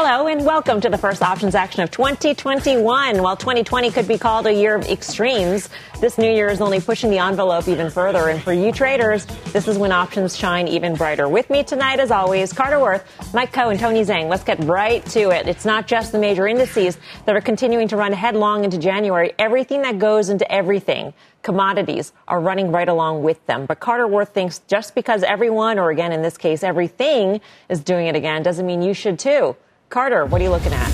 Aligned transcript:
Hello 0.00 0.28
and 0.28 0.46
welcome 0.46 0.80
to 0.80 0.88
the 0.88 0.96
first 0.96 1.22
options 1.22 1.56
action 1.56 1.82
of 1.82 1.90
2021. 1.90 3.20
While 3.20 3.36
2020 3.36 3.90
could 3.90 4.06
be 4.06 4.16
called 4.16 4.46
a 4.46 4.52
year 4.52 4.76
of 4.76 4.84
extremes, 4.86 5.68
this 6.00 6.18
new 6.18 6.30
year 6.30 6.46
is 6.46 6.60
only 6.60 6.80
pushing 6.80 7.10
the 7.10 7.18
envelope 7.18 7.66
even 7.66 7.90
further. 7.90 8.28
And 8.28 8.40
for 8.40 8.52
you 8.52 8.70
traders, 8.70 9.26
this 9.52 9.66
is 9.66 9.76
when 9.76 9.90
options 9.90 10.36
shine 10.36 10.68
even 10.68 10.94
brighter. 10.94 11.28
With 11.28 11.50
me 11.50 11.64
tonight, 11.64 11.98
as 11.98 12.12
always, 12.12 12.52
Carter 12.52 12.78
Worth, 12.78 13.34
Mike 13.34 13.52
Khouw, 13.52 13.72
and 13.72 13.80
Tony 13.80 14.04
Zhang. 14.04 14.28
Let's 14.28 14.44
get 14.44 14.62
right 14.62 15.04
to 15.06 15.30
it. 15.30 15.48
It's 15.48 15.64
not 15.64 15.88
just 15.88 16.12
the 16.12 16.18
major 16.20 16.46
indices 16.46 16.96
that 17.26 17.34
are 17.34 17.40
continuing 17.40 17.88
to 17.88 17.96
run 17.96 18.12
headlong 18.12 18.62
into 18.62 18.78
January. 18.78 19.32
Everything 19.36 19.82
that 19.82 19.98
goes 19.98 20.28
into 20.28 20.48
everything 20.50 21.12
commodities 21.42 22.12
are 22.28 22.40
running 22.40 22.70
right 22.70 22.88
along 22.88 23.24
with 23.24 23.44
them. 23.46 23.66
But 23.66 23.80
Carter 23.80 24.06
Worth 24.06 24.28
thinks 24.28 24.60
just 24.68 24.94
because 24.94 25.24
everyone, 25.24 25.76
or 25.76 25.90
again 25.90 26.12
in 26.12 26.22
this 26.22 26.38
case, 26.38 26.62
everything 26.62 27.40
is 27.68 27.80
doing 27.80 28.06
it 28.06 28.14
again, 28.14 28.44
doesn't 28.44 28.64
mean 28.64 28.80
you 28.80 28.94
should 28.94 29.18
too. 29.18 29.56
Carter, 29.90 30.26
what 30.26 30.42
are 30.42 30.44
you 30.44 30.50
looking 30.50 30.74
at? 30.74 30.92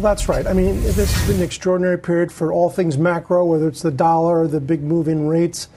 That's 0.00 0.28
right. 0.28 0.44
I 0.44 0.52
mean, 0.52 0.82
this 0.82 1.14
has 1.14 1.26
been 1.28 1.36
an 1.36 1.42
extraordinary 1.42 1.98
period 1.98 2.32
for 2.32 2.52
all 2.52 2.68
things 2.68 2.98
macro, 2.98 3.44
whether 3.44 3.68
it's 3.68 3.80
the 3.80 3.92
dollar, 3.92 4.48
the 4.48 4.60
big 4.60 4.82
move 4.82 5.06
in 5.06 5.28
rates, 5.28 5.68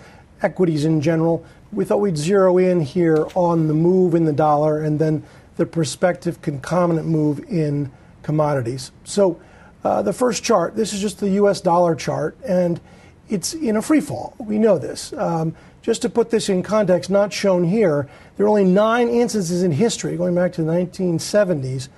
equities 0.41 0.85
in 0.85 1.01
general. 1.01 1.45
We 1.71 1.85
thought 1.85 1.99
we'd 1.99 2.17
zero 2.17 2.57
in 2.57 2.81
here 2.81 3.27
on 3.35 3.67
the 3.67 3.75
move 3.75 4.15
in 4.15 4.25
the 4.25 4.33
dollar 4.33 4.81
and 4.81 4.97
then 4.97 5.23
the 5.57 5.67
prospective 5.67 6.41
concomitant 6.41 7.07
move 7.07 7.39
in 7.47 7.91
commodities. 8.23 8.91
So, 9.03 9.39
uh, 9.83 10.01
the 10.01 10.13
first 10.13 10.43
chart, 10.43 10.75
this 10.75 10.93
is 10.93 10.99
just 10.99 11.19
the 11.19 11.29
US 11.31 11.61
dollar 11.61 11.93
chart, 11.93 12.35
and 12.43 12.81
it's 13.29 13.53
in 13.53 13.77
a 13.77 13.81
free 13.83 14.01
fall. 14.01 14.35
We 14.39 14.57
know 14.57 14.79
this. 14.79 15.13
Um, 15.13 15.55
just 15.81 16.01
to 16.01 16.09
put 16.09 16.29
this 16.29 16.49
in 16.49 16.61
context, 16.63 17.09
not 17.09 17.31
shown 17.31 17.63
here, 17.63 18.07
there 18.37 18.45
are 18.45 18.49
only 18.49 18.65
nine 18.65 19.07
instances 19.07 19.63
in 19.63 19.71
history, 19.71 20.17
going 20.17 20.35
back 20.35 20.53
to 20.53 20.63
the 20.63 20.71
1970s, 20.71 21.89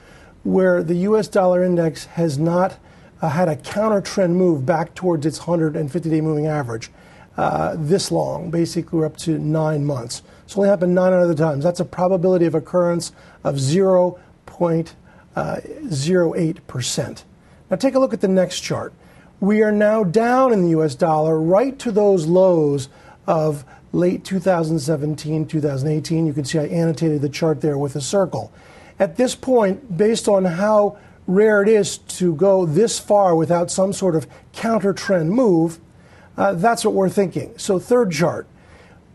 where 0.43 0.83
the 0.83 0.95
US 0.95 1.27
dollar 1.27 1.63
index 1.63 2.05
has 2.05 2.37
not 2.37 2.77
uh, 3.21 3.29
had 3.29 3.47
a 3.47 3.55
counter 3.55 4.01
trend 4.01 4.35
move 4.35 4.65
back 4.65 4.95
towards 4.95 5.25
its 5.25 5.39
150 5.39 6.09
day 6.09 6.21
moving 6.21 6.47
average 6.47 6.89
uh, 7.37 7.75
this 7.77 8.11
long. 8.11 8.49
Basically, 8.49 8.99
we're 8.99 9.05
up 9.05 9.17
to 9.17 9.37
nine 9.37 9.85
months. 9.85 10.23
It's 10.43 10.57
only 10.57 10.69
happened 10.69 10.95
nine 10.95 11.13
other 11.13 11.35
times. 11.35 11.63
That's 11.63 11.79
a 11.79 11.85
probability 11.85 12.45
of 12.45 12.55
occurrence 12.55 13.11
of 13.43 13.55
0.08%. 13.55 14.97
Uh, 15.35 15.55
now, 17.69 17.77
take 17.77 17.95
a 17.95 17.99
look 17.99 18.13
at 18.13 18.21
the 18.21 18.27
next 18.27 18.61
chart. 18.61 18.93
We 19.39 19.61
are 19.63 19.71
now 19.71 20.03
down 20.03 20.51
in 20.53 20.63
the 20.63 20.69
US 20.79 20.93
dollar 20.93 21.39
right 21.39 21.77
to 21.79 21.91
those 21.91 22.27
lows 22.27 22.89
of 23.27 23.65
late 23.93 24.23
2017, 24.23 25.45
2018. 25.45 26.25
You 26.25 26.33
can 26.33 26.45
see 26.45 26.59
I 26.59 26.65
annotated 26.65 27.21
the 27.21 27.29
chart 27.29 27.61
there 27.61 27.77
with 27.77 27.95
a 27.95 28.01
circle. 28.01 28.51
At 28.99 29.17
this 29.17 29.35
point, 29.35 29.97
based 29.97 30.27
on 30.27 30.45
how 30.45 30.97
rare 31.27 31.61
it 31.61 31.69
is 31.69 31.97
to 31.97 32.35
go 32.35 32.65
this 32.65 32.99
far 32.99 33.35
without 33.35 33.71
some 33.71 33.93
sort 33.93 34.15
of 34.15 34.27
counter 34.53 34.93
trend 34.93 35.31
move, 35.31 35.79
uh, 36.37 36.53
that's 36.53 36.85
what 36.85 36.93
we're 36.93 37.09
thinking. 37.09 37.53
So, 37.57 37.79
third 37.79 38.11
chart. 38.11 38.47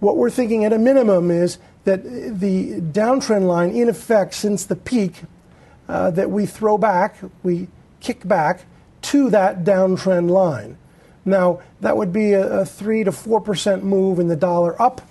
What 0.00 0.16
we're 0.16 0.30
thinking 0.30 0.64
at 0.64 0.72
a 0.72 0.78
minimum 0.78 1.30
is 1.30 1.58
that 1.84 2.04
the 2.04 2.80
downtrend 2.80 3.46
line, 3.46 3.70
in 3.70 3.88
effect, 3.88 4.34
since 4.34 4.64
the 4.64 4.76
peak, 4.76 5.22
uh, 5.88 6.10
that 6.10 6.30
we 6.30 6.46
throw 6.46 6.76
back, 6.76 7.16
we 7.42 7.68
kick 8.00 8.26
back 8.26 8.66
to 9.02 9.30
that 9.30 9.64
downtrend 9.64 10.30
line. 10.30 10.76
Now, 11.26 11.60
that 11.80 11.96
would 11.96 12.12
be 12.12 12.32
a, 12.32 12.60
a 12.60 12.64
3 12.64 13.04
to 13.04 13.10
4% 13.10 13.82
move 13.82 14.20
in 14.20 14.28
the 14.28 14.36
dollar 14.36 14.80
up. 14.80 15.02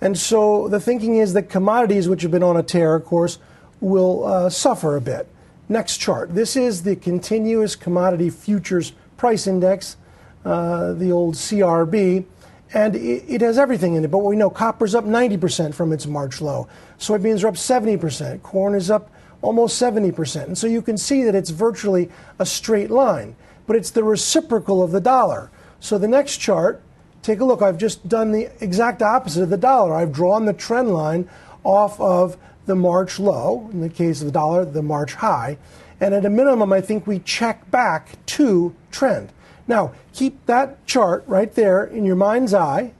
And 0.00 0.18
so 0.18 0.66
the 0.68 0.80
thinking 0.80 1.16
is 1.16 1.34
that 1.34 1.50
commodities, 1.50 2.08
which 2.08 2.22
have 2.22 2.30
been 2.30 2.42
on 2.42 2.56
a 2.56 2.62
tear, 2.62 2.94
of 2.94 3.04
course, 3.04 3.38
will 3.80 4.26
uh, 4.26 4.50
suffer 4.50 4.96
a 4.96 5.00
bit. 5.00 5.28
Next 5.68 5.98
chart. 5.98 6.34
This 6.34 6.56
is 6.56 6.82
the 6.82 6.96
continuous 6.96 7.76
commodity 7.76 8.30
futures 8.30 8.92
price 9.16 9.46
index, 9.46 9.96
uh, 10.44 10.94
the 10.94 11.12
old 11.12 11.34
CRB, 11.34 12.24
and 12.72 12.96
it, 12.96 13.24
it, 13.28 13.40
has 13.40 13.58
everything 13.58 13.94
in 13.94 14.04
it. 14.04 14.10
But 14.10 14.18
we 14.18 14.36
know 14.36 14.48
copper's 14.48 14.94
up 14.94 15.04
90% 15.04 15.74
from 15.74 15.92
its 15.92 16.06
March 16.06 16.40
low, 16.40 16.68
soybeans 16.98 17.44
are 17.44 17.48
up 17.48 17.54
70%, 17.54 18.42
corn 18.42 18.74
is 18.74 18.90
up 18.90 19.10
almost 19.42 19.80
70%. 19.80 20.44
And 20.44 20.58
so 20.58 20.66
you 20.66 20.82
can 20.82 20.96
see 20.96 21.24
that 21.24 21.34
it's 21.34 21.50
virtually 21.50 22.10
a 22.38 22.46
straight 22.46 22.90
line 22.90 23.36
but 23.66 23.76
it's 23.76 23.90
the 23.90 24.04
reciprocal 24.04 24.82
of 24.82 24.90
the 24.92 25.00
dollar. 25.00 25.50
So 25.80 25.98
the 25.98 26.08
next 26.08 26.38
chart, 26.38 26.82
take 27.22 27.40
a 27.40 27.44
look. 27.44 27.62
I've 27.62 27.78
just 27.78 28.08
done 28.08 28.32
the 28.32 28.50
exact 28.60 29.02
opposite 29.02 29.42
of 29.42 29.50
the 29.50 29.56
dollar. 29.56 29.94
I've 29.94 30.12
drawn 30.12 30.44
the 30.44 30.52
trend 30.52 30.92
line 30.92 31.28
off 31.64 32.00
of 32.00 32.36
the 32.66 32.74
March 32.74 33.18
low, 33.18 33.68
in 33.72 33.80
the 33.80 33.88
case 33.88 34.20
of 34.20 34.26
the 34.26 34.32
dollar, 34.32 34.64
the 34.64 34.82
March 34.82 35.14
high. 35.14 35.58
And 36.00 36.14
at 36.14 36.24
a 36.24 36.30
minimum, 36.30 36.72
I 36.72 36.80
think 36.80 37.06
we 37.06 37.20
check 37.20 37.70
back 37.70 38.24
to 38.26 38.74
trend. 38.90 39.32
Now, 39.68 39.92
keep 40.12 40.44
that 40.46 40.84
chart 40.86 41.24
right 41.26 41.52
there 41.54 41.84
in 41.84 42.04
your 42.04 42.16
mind's 42.16 42.54
eye 42.54 42.92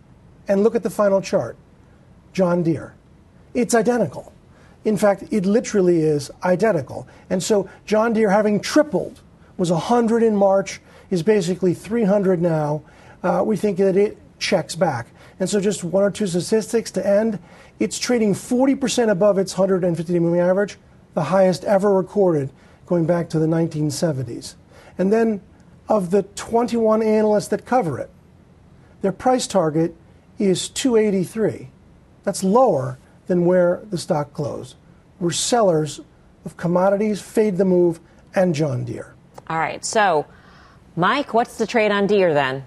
and 0.48 0.62
look 0.62 0.74
at 0.74 0.82
the 0.82 0.90
final 0.90 1.20
chart 1.20 1.56
John 2.32 2.62
Deere. 2.62 2.94
It's 3.54 3.74
identical. 3.74 4.32
In 4.84 4.96
fact, 4.96 5.24
it 5.30 5.46
literally 5.46 6.00
is 6.00 6.30
identical. 6.44 7.08
And 7.28 7.42
so, 7.42 7.68
John 7.86 8.12
Deere 8.12 8.30
having 8.30 8.60
tripled 8.60 9.20
was 9.56 9.70
100 9.70 10.22
in 10.22 10.36
March, 10.36 10.80
is 11.10 11.22
basically 11.22 11.74
300 11.74 12.40
now. 12.40 12.82
Uh, 13.22 13.42
we 13.44 13.56
think 13.56 13.78
that 13.78 13.96
it 13.96 14.18
checks 14.38 14.74
back. 14.74 15.06
And 15.38 15.48
so, 15.48 15.60
just 15.60 15.84
one 15.84 16.02
or 16.02 16.10
two 16.10 16.26
statistics 16.26 16.90
to 16.92 17.06
end. 17.06 17.38
It's 17.78 17.98
trading 17.98 18.32
40% 18.32 19.10
above 19.10 19.38
its 19.38 19.56
150 19.56 20.12
day 20.12 20.18
moving 20.18 20.40
average, 20.40 20.78
the 21.14 21.24
highest 21.24 21.64
ever 21.64 21.92
recorded 21.92 22.50
going 22.86 23.06
back 23.06 23.28
to 23.30 23.38
the 23.38 23.46
1970s. 23.46 24.54
And 24.96 25.12
then, 25.12 25.42
of 25.88 26.10
the 26.10 26.22
21 26.22 27.02
analysts 27.02 27.48
that 27.48 27.66
cover 27.66 27.98
it, 27.98 28.10
their 29.02 29.12
price 29.12 29.46
target 29.46 29.94
is 30.38 30.68
283. 30.68 31.68
That's 32.24 32.42
lower 32.42 32.98
than 33.26 33.44
where 33.44 33.82
the 33.90 33.98
stock 33.98 34.32
closed. 34.32 34.76
We're 35.20 35.30
sellers 35.32 36.00
of 36.44 36.56
commodities, 36.56 37.20
fade 37.20 37.56
the 37.56 37.64
move, 37.64 38.00
and 38.34 38.54
John 38.54 38.84
Deere. 38.84 39.15
All 39.48 39.58
right. 39.58 39.84
So, 39.84 40.26
Mike, 40.96 41.34
what's 41.34 41.58
the 41.58 41.66
trade 41.66 41.90
on 41.90 42.06
Deere 42.06 42.34
then? 42.34 42.64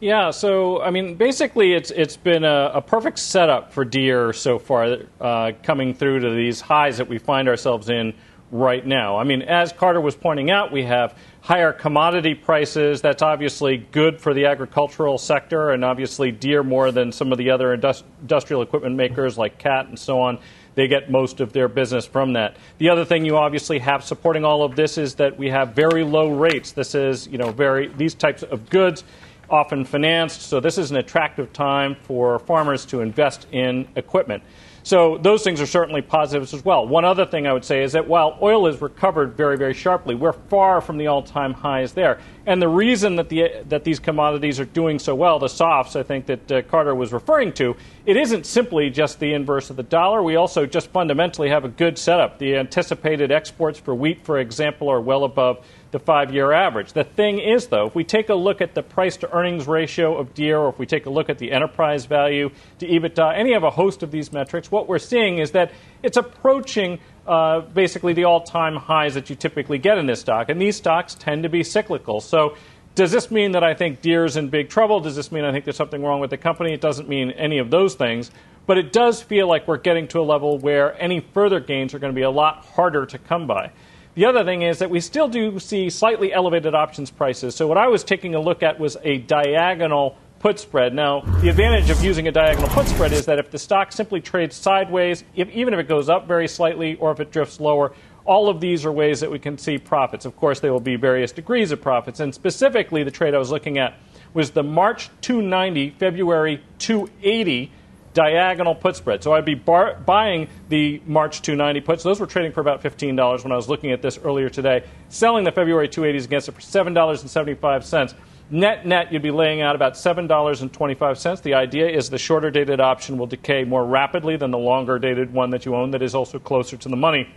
Yeah, 0.00 0.30
so 0.30 0.80
I 0.80 0.90
mean, 0.90 1.16
basically, 1.16 1.72
it's 1.74 1.90
it's 1.90 2.16
been 2.16 2.44
a, 2.44 2.70
a 2.74 2.80
perfect 2.80 3.18
setup 3.18 3.72
for 3.72 3.84
Deere 3.84 4.32
so 4.32 4.58
far, 4.60 4.98
uh, 5.20 5.52
coming 5.64 5.92
through 5.92 6.20
to 6.20 6.30
these 6.30 6.60
highs 6.60 6.98
that 6.98 7.08
we 7.08 7.18
find 7.18 7.48
ourselves 7.48 7.90
in 7.90 8.14
right 8.52 8.86
now. 8.86 9.18
I 9.18 9.24
mean, 9.24 9.42
as 9.42 9.72
Carter 9.72 10.00
was 10.00 10.14
pointing 10.14 10.52
out, 10.52 10.70
we 10.70 10.84
have 10.84 11.18
higher 11.40 11.72
commodity 11.72 12.34
prices. 12.34 13.02
That's 13.02 13.22
obviously 13.22 13.76
good 13.76 14.20
for 14.20 14.32
the 14.32 14.46
agricultural 14.46 15.18
sector, 15.18 15.70
and 15.70 15.84
obviously 15.84 16.30
Deere 16.30 16.62
more 16.62 16.92
than 16.92 17.10
some 17.10 17.32
of 17.32 17.38
the 17.38 17.50
other 17.50 17.74
industrial 17.74 18.62
equipment 18.62 18.94
makers 18.94 19.36
like 19.36 19.58
Cat 19.58 19.88
and 19.88 19.98
so 19.98 20.20
on 20.20 20.38
they 20.78 20.86
get 20.86 21.10
most 21.10 21.40
of 21.40 21.52
their 21.52 21.66
business 21.66 22.06
from 22.06 22.34
that. 22.34 22.56
The 22.78 22.88
other 22.88 23.04
thing 23.04 23.24
you 23.24 23.36
obviously 23.36 23.80
have 23.80 24.04
supporting 24.04 24.44
all 24.44 24.62
of 24.62 24.76
this 24.76 24.96
is 24.96 25.16
that 25.16 25.36
we 25.36 25.50
have 25.50 25.70
very 25.70 26.04
low 26.04 26.30
rates. 26.30 26.70
This 26.70 26.94
is, 26.94 27.26
you 27.26 27.36
know, 27.36 27.50
very 27.50 27.88
these 27.88 28.14
types 28.14 28.44
of 28.44 28.70
goods 28.70 29.02
often 29.50 29.84
financed, 29.84 30.42
so 30.42 30.60
this 30.60 30.78
is 30.78 30.92
an 30.92 30.98
attractive 30.98 31.52
time 31.52 31.96
for 32.04 32.38
farmers 32.38 32.86
to 32.86 33.00
invest 33.00 33.48
in 33.50 33.88
equipment. 33.96 34.40
So 34.82 35.18
those 35.18 35.42
things 35.42 35.60
are 35.60 35.66
certainly 35.66 36.02
positives 36.02 36.54
as 36.54 36.64
well. 36.64 36.86
One 36.86 37.04
other 37.04 37.26
thing 37.26 37.46
I 37.46 37.52
would 37.52 37.64
say 37.64 37.82
is 37.82 37.92
that 37.92 38.08
while 38.08 38.38
oil 38.40 38.66
has 38.66 38.80
recovered 38.80 39.36
very, 39.36 39.56
very 39.56 39.74
sharply, 39.74 40.14
we're 40.14 40.32
far 40.32 40.80
from 40.80 40.98
the 40.98 41.08
all-time 41.08 41.52
highs 41.52 41.92
there. 41.92 42.20
And 42.46 42.62
the 42.62 42.68
reason 42.68 43.16
that 43.16 43.28
the 43.28 43.62
that 43.68 43.84
these 43.84 43.98
commodities 43.98 44.58
are 44.58 44.64
doing 44.64 44.98
so 44.98 45.14
well, 45.14 45.38
the 45.38 45.48
softs, 45.48 45.96
I 45.96 46.02
think 46.02 46.26
that 46.26 46.52
uh, 46.52 46.62
Carter 46.62 46.94
was 46.94 47.12
referring 47.12 47.52
to, 47.54 47.76
it 48.06 48.16
isn't 48.16 48.46
simply 48.46 48.88
just 48.88 49.20
the 49.20 49.34
inverse 49.34 49.68
of 49.68 49.76
the 49.76 49.82
dollar. 49.82 50.22
We 50.22 50.36
also 50.36 50.64
just 50.64 50.88
fundamentally 50.88 51.50
have 51.50 51.64
a 51.64 51.68
good 51.68 51.98
setup. 51.98 52.38
The 52.38 52.56
anticipated 52.56 53.30
exports 53.30 53.78
for 53.78 53.94
wheat, 53.94 54.24
for 54.24 54.38
example, 54.38 54.88
are 54.88 55.00
well 55.00 55.24
above 55.24 55.66
the 55.90 55.98
five 55.98 56.32
year 56.32 56.52
average. 56.52 56.92
The 56.92 57.04
thing 57.04 57.38
is, 57.38 57.68
though, 57.68 57.86
if 57.86 57.94
we 57.94 58.04
take 58.04 58.28
a 58.28 58.34
look 58.34 58.60
at 58.60 58.74
the 58.74 58.82
price 58.82 59.16
to 59.18 59.32
earnings 59.32 59.66
ratio 59.66 60.16
of 60.16 60.34
Deere, 60.34 60.58
or 60.58 60.68
if 60.68 60.78
we 60.78 60.86
take 60.86 61.06
a 61.06 61.10
look 61.10 61.30
at 61.30 61.38
the 61.38 61.50
enterprise 61.52 62.04
value 62.04 62.50
to 62.78 62.86
EBITDA, 62.86 63.34
any 63.36 63.54
of 63.54 63.62
a 63.64 63.70
host 63.70 64.02
of 64.02 64.10
these 64.10 64.32
metrics, 64.32 64.70
what 64.70 64.88
we're 64.88 64.98
seeing 64.98 65.38
is 65.38 65.52
that 65.52 65.72
it's 66.02 66.16
approaching 66.16 66.98
uh, 67.26 67.60
basically 67.60 68.12
the 68.12 68.24
all 68.24 68.42
time 68.42 68.76
highs 68.76 69.14
that 69.14 69.30
you 69.30 69.36
typically 69.36 69.78
get 69.78 69.98
in 69.98 70.06
this 70.06 70.20
stock. 70.20 70.48
And 70.48 70.60
these 70.60 70.76
stocks 70.76 71.14
tend 71.14 71.42
to 71.44 71.48
be 71.48 71.62
cyclical. 71.62 72.20
So 72.20 72.56
Does 72.98 73.12
this 73.12 73.30
mean 73.30 73.52
that 73.52 73.62
I 73.62 73.74
think 73.74 74.00
Deere's 74.00 74.36
in 74.36 74.48
big 74.48 74.70
trouble? 74.70 74.98
Does 74.98 75.14
this 75.14 75.30
mean 75.30 75.44
I 75.44 75.52
think 75.52 75.64
there's 75.64 75.76
something 75.76 76.02
wrong 76.02 76.18
with 76.18 76.30
the 76.30 76.36
company? 76.36 76.72
It 76.72 76.80
doesn't 76.80 77.08
mean 77.08 77.30
any 77.30 77.58
of 77.58 77.70
those 77.70 77.94
things. 77.94 78.32
But 78.66 78.76
it 78.76 78.92
does 78.92 79.22
feel 79.22 79.46
like 79.46 79.68
we're 79.68 79.78
getting 79.78 80.08
to 80.08 80.18
a 80.18 80.26
level 80.26 80.58
where 80.58 81.00
any 81.00 81.20
further 81.20 81.60
gains 81.60 81.94
are 81.94 82.00
going 82.00 82.12
to 82.12 82.16
be 82.16 82.24
a 82.24 82.30
lot 82.30 82.64
harder 82.64 83.06
to 83.06 83.16
come 83.16 83.46
by. 83.46 83.70
The 84.18 84.24
other 84.24 84.42
thing 84.42 84.62
is 84.62 84.80
that 84.80 84.90
we 84.90 84.98
still 84.98 85.28
do 85.28 85.60
see 85.60 85.88
slightly 85.90 86.32
elevated 86.32 86.74
options 86.74 87.08
prices. 87.08 87.54
So 87.54 87.68
what 87.68 87.78
I 87.78 87.86
was 87.86 88.02
taking 88.02 88.34
a 88.34 88.40
look 88.40 88.64
at 88.64 88.80
was 88.80 88.96
a 89.04 89.18
diagonal 89.18 90.18
put 90.40 90.58
spread. 90.58 90.92
Now, 90.92 91.20
the 91.40 91.48
advantage 91.48 91.88
of 91.88 92.02
using 92.02 92.26
a 92.26 92.32
diagonal 92.32 92.68
put 92.70 92.88
spread 92.88 93.12
is 93.12 93.26
that 93.26 93.38
if 93.38 93.52
the 93.52 93.60
stock 93.60 93.92
simply 93.92 94.20
trades 94.20 94.56
sideways, 94.56 95.22
if, 95.36 95.48
even 95.50 95.72
if 95.72 95.78
it 95.78 95.86
goes 95.86 96.08
up 96.08 96.26
very 96.26 96.48
slightly 96.48 96.96
or 96.96 97.12
if 97.12 97.20
it 97.20 97.30
drifts 97.30 97.60
lower, 97.60 97.92
all 98.24 98.48
of 98.48 98.60
these 98.60 98.84
are 98.84 98.90
ways 98.90 99.20
that 99.20 99.30
we 99.30 99.38
can 99.38 99.56
see 99.56 99.78
profits. 99.78 100.24
Of 100.24 100.34
course, 100.34 100.58
there 100.58 100.72
will 100.72 100.80
be 100.80 100.96
various 100.96 101.30
degrees 101.30 101.70
of 101.70 101.80
profits. 101.80 102.18
And 102.18 102.34
specifically, 102.34 103.04
the 103.04 103.12
trade 103.12 103.36
I 103.36 103.38
was 103.38 103.52
looking 103.52 103.78
at 103.78 104.00
was 104.34 104.50
the 104.50 104.64
March 104.64 105.10
290, 105.20 105.90
February 105.90 106.60
280 106.80 107.70
diagonal 108.18 108.74
put 108.74 108.96
spread. 108.96 109.22
So 109.22 109.32
I'd 109.32 109.44
be 109.44 109.54
bar- 109.54 109.94
buying 110.04 110.48
the 110.70 111.00
March 111.06 111.40
290 111.40 111.80
puts. 111.82 112.02
Those 112.02 112.18
were 112.18 112.26
trading 112.26 112.50
for 112.50 112.60
about 112.60 112.82
$15 112.82 113.44
when 113.44 113.52
I 113.52 113.54
was 113.54 113.68
looking 113.68 113.92
at 113.92 114.02
this 114.02 114.18
earlier 114.18 114.48
today. 114.48 114.82
Selling 115.08 115.44
the 115.44 115.52
February 115.52 115.88
280s 115.88 116.24
against 116.24 116.48
it 116.48 116.52
for 116.52 116.60
$7.75. 116.60 118.14
Net 118.50 118.84
net, 118.84 119.12
you'd 119.12 119.22
be 119.22 119.30
laying 119.30 119.60
out 119.60 119.76
about 119.76 119.92
$7.25. 119.92 121.42
The 121.42 121.54
idea 121.54 121.88
is 121.88 122.10
the 122.10 122.18
shorter 122.18 122.50
dated 122.50 122.80
option 122.80 123.18
will 123.18 123.28
decay 123.28 123.62
more 123.62 123.86
rapidly 123.86 124.36
than 124.36 124.50
the 124.50 124.58
longer 124.58 124.98
dated 124.98 125.32
one 125.32 125.50
that 125.50 125.64
you 125.64 125.76
own 125.76 125.92
that 125.92 126.02
is 126.02 126.16
also 126.16 126.40
closer 126.40 126.76
to 126.76 126.88
the 126.88 126.96
money. 126.96 127.32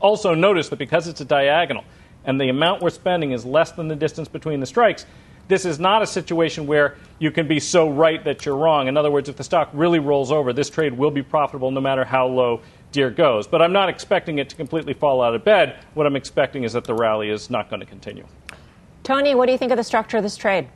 Also, 0.00 0.34
notice 0.34 0.68
that 0.68 0.78
because 0.78 1.08
it's 1.08 1.22
a 1.22 1.24
diagonal 1.24 1.84
and 2.26 2.38
the 2.38 2.50
amount 2.50 2.82
we're 2.82 2.90
spending 2.90 3.32
is 3.32 3.46
less 3.46 3.72
than 3.72 3.88
the 3.88 3.96
distance 3.96 4.28
between 4.28 4.60
the 4.60 4.66
strikes, 4.66 5.06
this 5.50 5.64
is 5.64 5.78
not 5.78 6.00
a 6.00 6.06
situation 6.06 6.66
where 6.66 6.96
you 7.18 7.30
can 7.30 7.46
be 7.46 7.60
so 7.60 7.90
right 7.90 8.24
that 8.24 8.46
you're 8.46 8.56
wrong. 8.56 8.88
In 8.88 8.96
other 8.96 9.10
words, 9.10 9.28
if 9.28 9.36
the 9.36 9.44
stock 9.44 9.68
really 9.74 9.98
rolls 9.98 10.32
over, 10.32 10.52
this 10.52 10.70
trade 10.70 10.94
will 10.94 11.10
be 11.10 11.22
profitable 11.22 11.70
no 11.70 11.80
matter 11.80 12.04
how 12.04 12.26
low 12.26 12.62
Deere 12.92 13.10
goes. 13.10 13.46
But 13.46 13.60
I'm 13.60 13.72
not 13.72 13.88
expecting 13.88 14.38
it 14.38 14.48
to 14.50 14.56
completely 14.56 14.94
fall 14.94 15.20
out 15.20 15.34
of 15.34 15.44
bed. 15.44 15.84
What 15.94 16.06
I'm 16.06 16.16
expecting 16.16 16.64
is 16.64 16.72
that 16.72 16.84
the 16.84 16.94
rally 16.94 17.30
is 17.30 17.50
not 17.50 17.68
going 17.68 17.80
to 17.80 17.86
continue. 17.86 18.26
Tony, 19.02 19.34
what 19.34 19.46
do 19.46 19.52
you 19.52 19.58
think 19.58 19.72
of 19.72 19.76
the 19.76 19.84
structure 19.84 20.16
of 20.16 20.22
this 20.22 20.36
trade? 20.36 20.68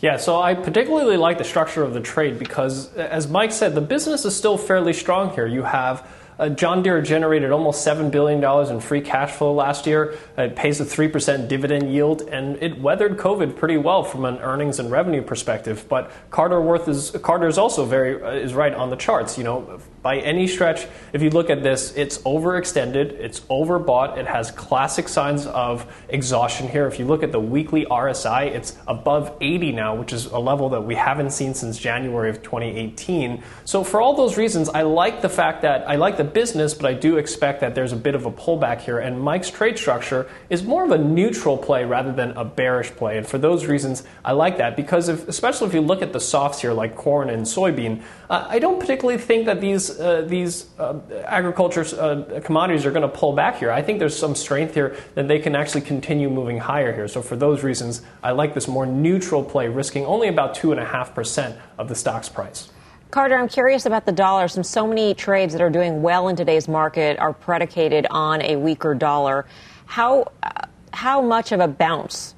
Yeah, 0.00 0.18
so 0.18 0.38
I 0.40 0.52
particularly 0.52 1.16
like 1.16 1.38
the 1.38 1.44
structure 1.44 1.82
of 1.82 1.94
the 1.94 2.00
trade 2.00 2.38
because, 2.38 2.92
as 2.94 3.28
Mike 3.28 3.52
said, 3.52 3.74
the 3.74 3.80
business 3.80 4.26
is 4.26 4.36
still 4.36 4.58
fairly 4.58 4.92
strong 4.92 5.30
here. 5.30 5.46
You 5.46 5.62
have 5.62 6.06
uh, 6.38 6.48
John 6.48 6.82
Deere 6.82 7.00
generated 7.02 7.50
almost 7.50 7.86
$7 7.86 8.10
billion 8.10 8.42
in 8.70 8.80
free 8.80 9.00
cash 9.00 9.32
flow 9.32 9.52
last 9.52 9.86
year. 9.86 10.16
It 10.36 10.56
pays 10.56 10.80
a 10.80 10.84
3% 10.84 11.48
dividend 11.48 11.92
yield, 11.92 12.22
and 12.22 12.60
it 12.62 12.80
weathered 12.80 13.16
COVID 13.16 13.56
pretty 13.56 13.76
well 13.76 14.02
from 14.02 14.24
an 14.24 14.38
earnings 14.38 14.78
and 14.78 14.90
revenue 14.90 15.22
perspective. 15.22 15.86
But 15.88 16.10
Carter 16.30 16.60
Worth 16.60 16.88
is, 16.88 17.14
also 17.14 17.84
very, 17.84 18.22
uh, 18.22 18.32
is 18.32 18.54
right 18.54 18.74
on 18.74 18.90
the 18.90 18.96
charts. 18.96 19.38
You 19.38 19.44
know, 19.44 19.80
by 20.04 20.18
any 20.18 20.46
stretch, 20.46 20.86
if 21.14 21.22
you 21.22 21.30
look 21.30 21.48
at 21.48 21.62
this, 21.62 21.94
it's 21.96 22.18
overextended, 22.18 23.12
it's 23.12 23.40
overbought, 23.40 24.18
it 24.18 24.26
has 24.26 24.50
classic 24.50 25.08
signs 25.08 25.46
of 25.46 25.90
exhaustion 26.10 26.68
here. 26.68 26.86
If 26.86 26.98
you 26.98 27.06
look 27.06 27.22
at 27.22 27.32
the 27.32 27.40
weekly 27.40 27.86
RSI, 27.86 28.48
it's 28.48 28.76
above 28.86 29.34
80 29.40 29.72
now, 29.72 29.94
which 29.94 30.12
is 30.12 30.26
a 30.26 30.38
level 30.38 30.68
that 30.68 30.82
we 30.82 30.94
haven't 30.94 31.30
seen 31.30 31.54
since 31.54 31.78
January 31.78 32.28
of 32.28 32.42
2018. 32.42 33.42
So, 33.64 33.82
for 33.82 34.02
all 34.02 34.14
those 34.14 34.36
reasons, 34.36 34.68
I 34.68 34.82
like 34.82 35.22
the 35.22 35.30
fact 35.30 35.62
that 35.62 35.88
I 35.88 35.96
like 35.96 36.18
the 36.18 36.24
business, 36.24 36.74
but 36.74 36.84
I 36.84 36.92
do 36.92 37.16
expect 37.16 37.62
that 37.62 37.74
there's 37.74 37.92
a 37.92 37.96
bit 37.96 38.14
of 38.14 38.26
a 38.26 38.30
pullback 38.30 38.82
here. 38.82 38.98
And 38.98 39.18
Mike's 39.18 39.48
trade 39.48 39.78
structure 39.78 40.28
is 40.50 40.62
more 40.62 40.84
of 40.84 40.90
a 40.90 40.98
neutral 40.98 41.56
play 41.56 41.86
rather 41.86 42.12
than 42.12 42.32
a 42.32 42.44
bearish 42.44 42.90
play. 42.90 43.16
And 43.16 43.26
for 43.26 43.38
those 43.38 43.64
reasons, 43.64 44.02
I 44.22 44.32
like 44.32 44.58
that 44.58 44.76
because, 44.76 45.08
if, 45.08 45.26
especially 45.28 45.68
if 45.68 45.72
you 45.72 45.80
look 45.80 46.02
at 46.02 46.12
the 46.12 46.20
softs 46.20 46.60
here 46.60 46.74
like 46.74 46.94
corn 46.94 47.30
and 47.30 47.46
soybean, 47.46 48.02
uh, 48.28 48.46
I 48.50 48.58
don't 48.58 48.78
particularly 48.78 49.18
think 49.18 49.46
that 49.46 49.62
these 49.62 49.93
uh, 49.98 50.22
these 50.22 50.66
uh, 50.78 50.98
agriculture 51.26 51.84
uh, 51.98 52.40
commodities 52.40 52.86
are 52.86 52.90
going 52.90 53.02
to 53.02 53.16
pull 53.16 53.32
back 53.32 53.58
here. 53.58 53.70
I 53.70 53.82
think 53.82 53.98
there's 53.98 54.16
some 54.16 54.34
strength 54.34 54.74
here 54.74 54.96
that 55.14 55.28
they 55.28 55.38
can 55.38 55.54
actually 55.54 55.82
continue 55.82 56.30
moving 56.30 56.58
higher 56.58 56.92
here. 56.92 57.08
So 57.08 57.22
for 57.22 57.36
those 57.36 57.62
reasons, 57.62 58.02
I 58.22 58.32
like 58.32 58.54
this 58.54 58.68
more 58.68 58.86
neutral 58.86 59.42
play, 59.42 59.68
risking 59.68 60.04
only 60.06 60.28
about 60.28 60.54
two 60.54 60.72
and 60.72 60.80
a 60.80 60.84
half 60.84 61.14
percent 61.14 61.56
of 61.78 61.88
the 61.88 61.94
stock's 61.94 62.28
price. 62.28 62.70
Carter, 63.10 63.36
I'm 63.36 63.48
curious 63.48 63.86
about 63.86 64.06
the 64.06 64.12
dollar. 64.12 64.48
Since 64.48 64.68
so 64.68 64.86
many 64.86 65.14
trades 65.14 65.52
that 65.52 65.62
are 65.62 65.70
doing 65.70 66.02
well 66.02 66.28
in 66.28 66.36
today's 66.36 66.66
market 66.66 67.18
are 67.18 67.32
predicated 67.32 68.06
on 68.10 68.42
a 68.42 68.56
weaker 68.56 68.94
dollar, 68.94 69.46
how 69.86 70.32
uh, 70.42 70.66
how 70.92 71.20
much 71.20 71.52
of 71.52 71.60
a 71.60 71.68
bounce 71.68 72.34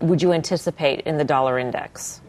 would 0.00 0.22
you 0.22 0.32
anticipate 0.32 1.00
in 1.00 1.18
the 1.18 1.24
dollar 1.24 1.58
index? 1.58 2.20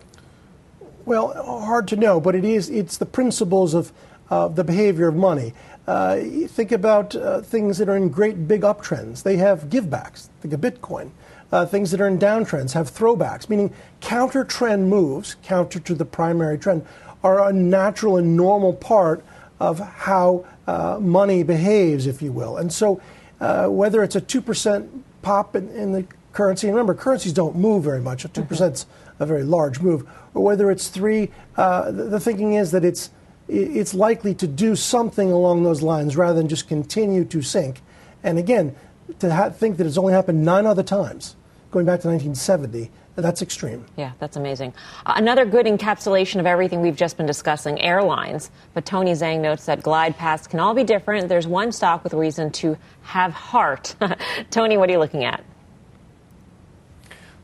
Well, 1.06 1.34
hard 1.66 1.88
to 1.90 1.96
know, 1.96 2.20
but 2.20 2.36
it 2.36 2.46
is. 2.46 2.70
It's 2.70 2.98
the 2.98 3.06
principles 3.06 3.74
of 3.74 3.92
uh, 4.30 4.48
the 4.48 4.64
behavior 4.64 5.08
of 5.08 5.16
money. 5.16 5.54
Uh, 5.88 6.20
think 6.48 6.72
about 6.72 7.16
uh, 7.16 7.42
things 7.42 7.80
that 7.80 7.90
are 7.90 7.96
in 7.96 8.10
great 8.10 8.48
big 8.48 8.62
uptrends. 8.62 9.24
They 9.24 9.38
have 9.38 9.70
givebacks. 9.70 10.30
Think 10.42 10.54
of 10.54 10.62
Bitcoin. 10.62 11.12
Uh, 11.52 11.66
things 11.66 11.90
that 11.90 12.00
are 12.00 12.08
in 12.08 12.20
downtrends 12.20 12.74
have 12.74 12.92
throwbacks, 12.92 13.50
meaning 13.50 13.74
counter 14.02 14.44
trend 14.44 14.88
moves, 14.88 15.36
counter 15.42 15.80
to 15.80 15.96
the 15.96 16.06
primary 16.06 16.60
trend, 16.60 16.86
are 17.24 17.50
a 17.50 17.52
natural 17.52 18.18
and 18.18 18.38
normal 18.38 18.72
part 18.72 19.26
of 19.60 19.80
how 19.80 20.46
uh, 20.68 21.00
money 21.02 21.42
behaves, 21.42 22.06
if 22.06 22.22
you 22.22 22.32
will. 22.32 22.58
And 22.58 22.72
so, 22.72 23.02
uh, 23.42 23.66
whether 23.66 24.04
it's 24.04 24.16
a 24.16 24.22
2% 24.22 25.02
pop 25.24 25.56
in, 25.56 25.70
in, 25.70 25.92
the 25.92 26.06
currency, 26.34 26.68
and 26.68 26.76
remember, 26.76 26.94
currencies 26.94 27.34
don't 27.34 27.56
move 27.56 27.84
very 27.84 28.00
much, 28.00 28.24
a 28.26 28.30
2% 28.30 28.44
mm-hmm. 28.46 28.64
is 28.64 28.86
a 29.18 29.26
very 29.26 29.44
large 29.44 29.80
move, 29.80 30.08
or 30.36 30.44
whether 30.44 30.70
it's 30.70 30.90
3, 30.90 31.32
the, 31.56 32.08
the 32.12 32.20
thinking 32.20 32.54
is 32.54 32.70
that 32.70 32.86
it's 32.86 33.10
it's 33.50 33.94
likely 33.94 34.34
to 34.36 34.48
do 34.48 34.76
something 34.76 35.32
along 35.32 35.64
those 35.64 35.82
lines 35.82 36.16
rather 36.16 36.36
than 36.36 36.48
just 36.48 36.68
continue 36.68 37.26
to 37.26 37.42
sink. 37.42 37.82
And 38.24 38.38
again, 38.38 38.76
to 39.20 39.34
ha- 39.34 39.50
think 39.50 39.78
that 39.78 39.88
it's 39.88 39.98
only 39.98 40.14
happened 40.14 40.46
nine 40.46 40.66
other 40.66 40.84
times, 40.84 41.36
going 41.72 41.86
back 41.86 42.02
to 42.02 42.08
1970, 42.08 42.92
that's 43.16 43.42
extreme. 43.42 43.86
Yeah, 43.98 44.12
that's 44.20 44.38
amazing. 44.38 44.74
Uh, 45.06 45.14
another 45.18 45.46
good 45.46 45.66
encapsulation 45.66 46.40
of 46.40 46.46
everything 46.46 46.82
we've 46.82 46.96
just 46.96 47.18
been 47.18 47.26
discussing 47.26 47.82
airlines. 47.82 48.50
But 48.74 48.86
Tony 48.86 49.12
Zhang 49.12 49.42
notes 49.42 49.66
that 49.66 49.82
glide 49.82 50.16
paths 50.16 50.48
can 50.48 50.60
all 50.60 50.74
be 50.74 50.84
different. 50.84 51.28
There's 51.28 51.48
one 51.48 51.72
stock 51.72 52.04
with 52.04 52.14
reason 52.14 52.52
to 52.52 52.78
have 53.02 53.34
heart. 53.34 53.96
Tony, 54.52 54.78
what 54.78 54.90
are 54.90 54.94
you 54.94 55.00
looking 55.00 55.26
at? 55.26 55.44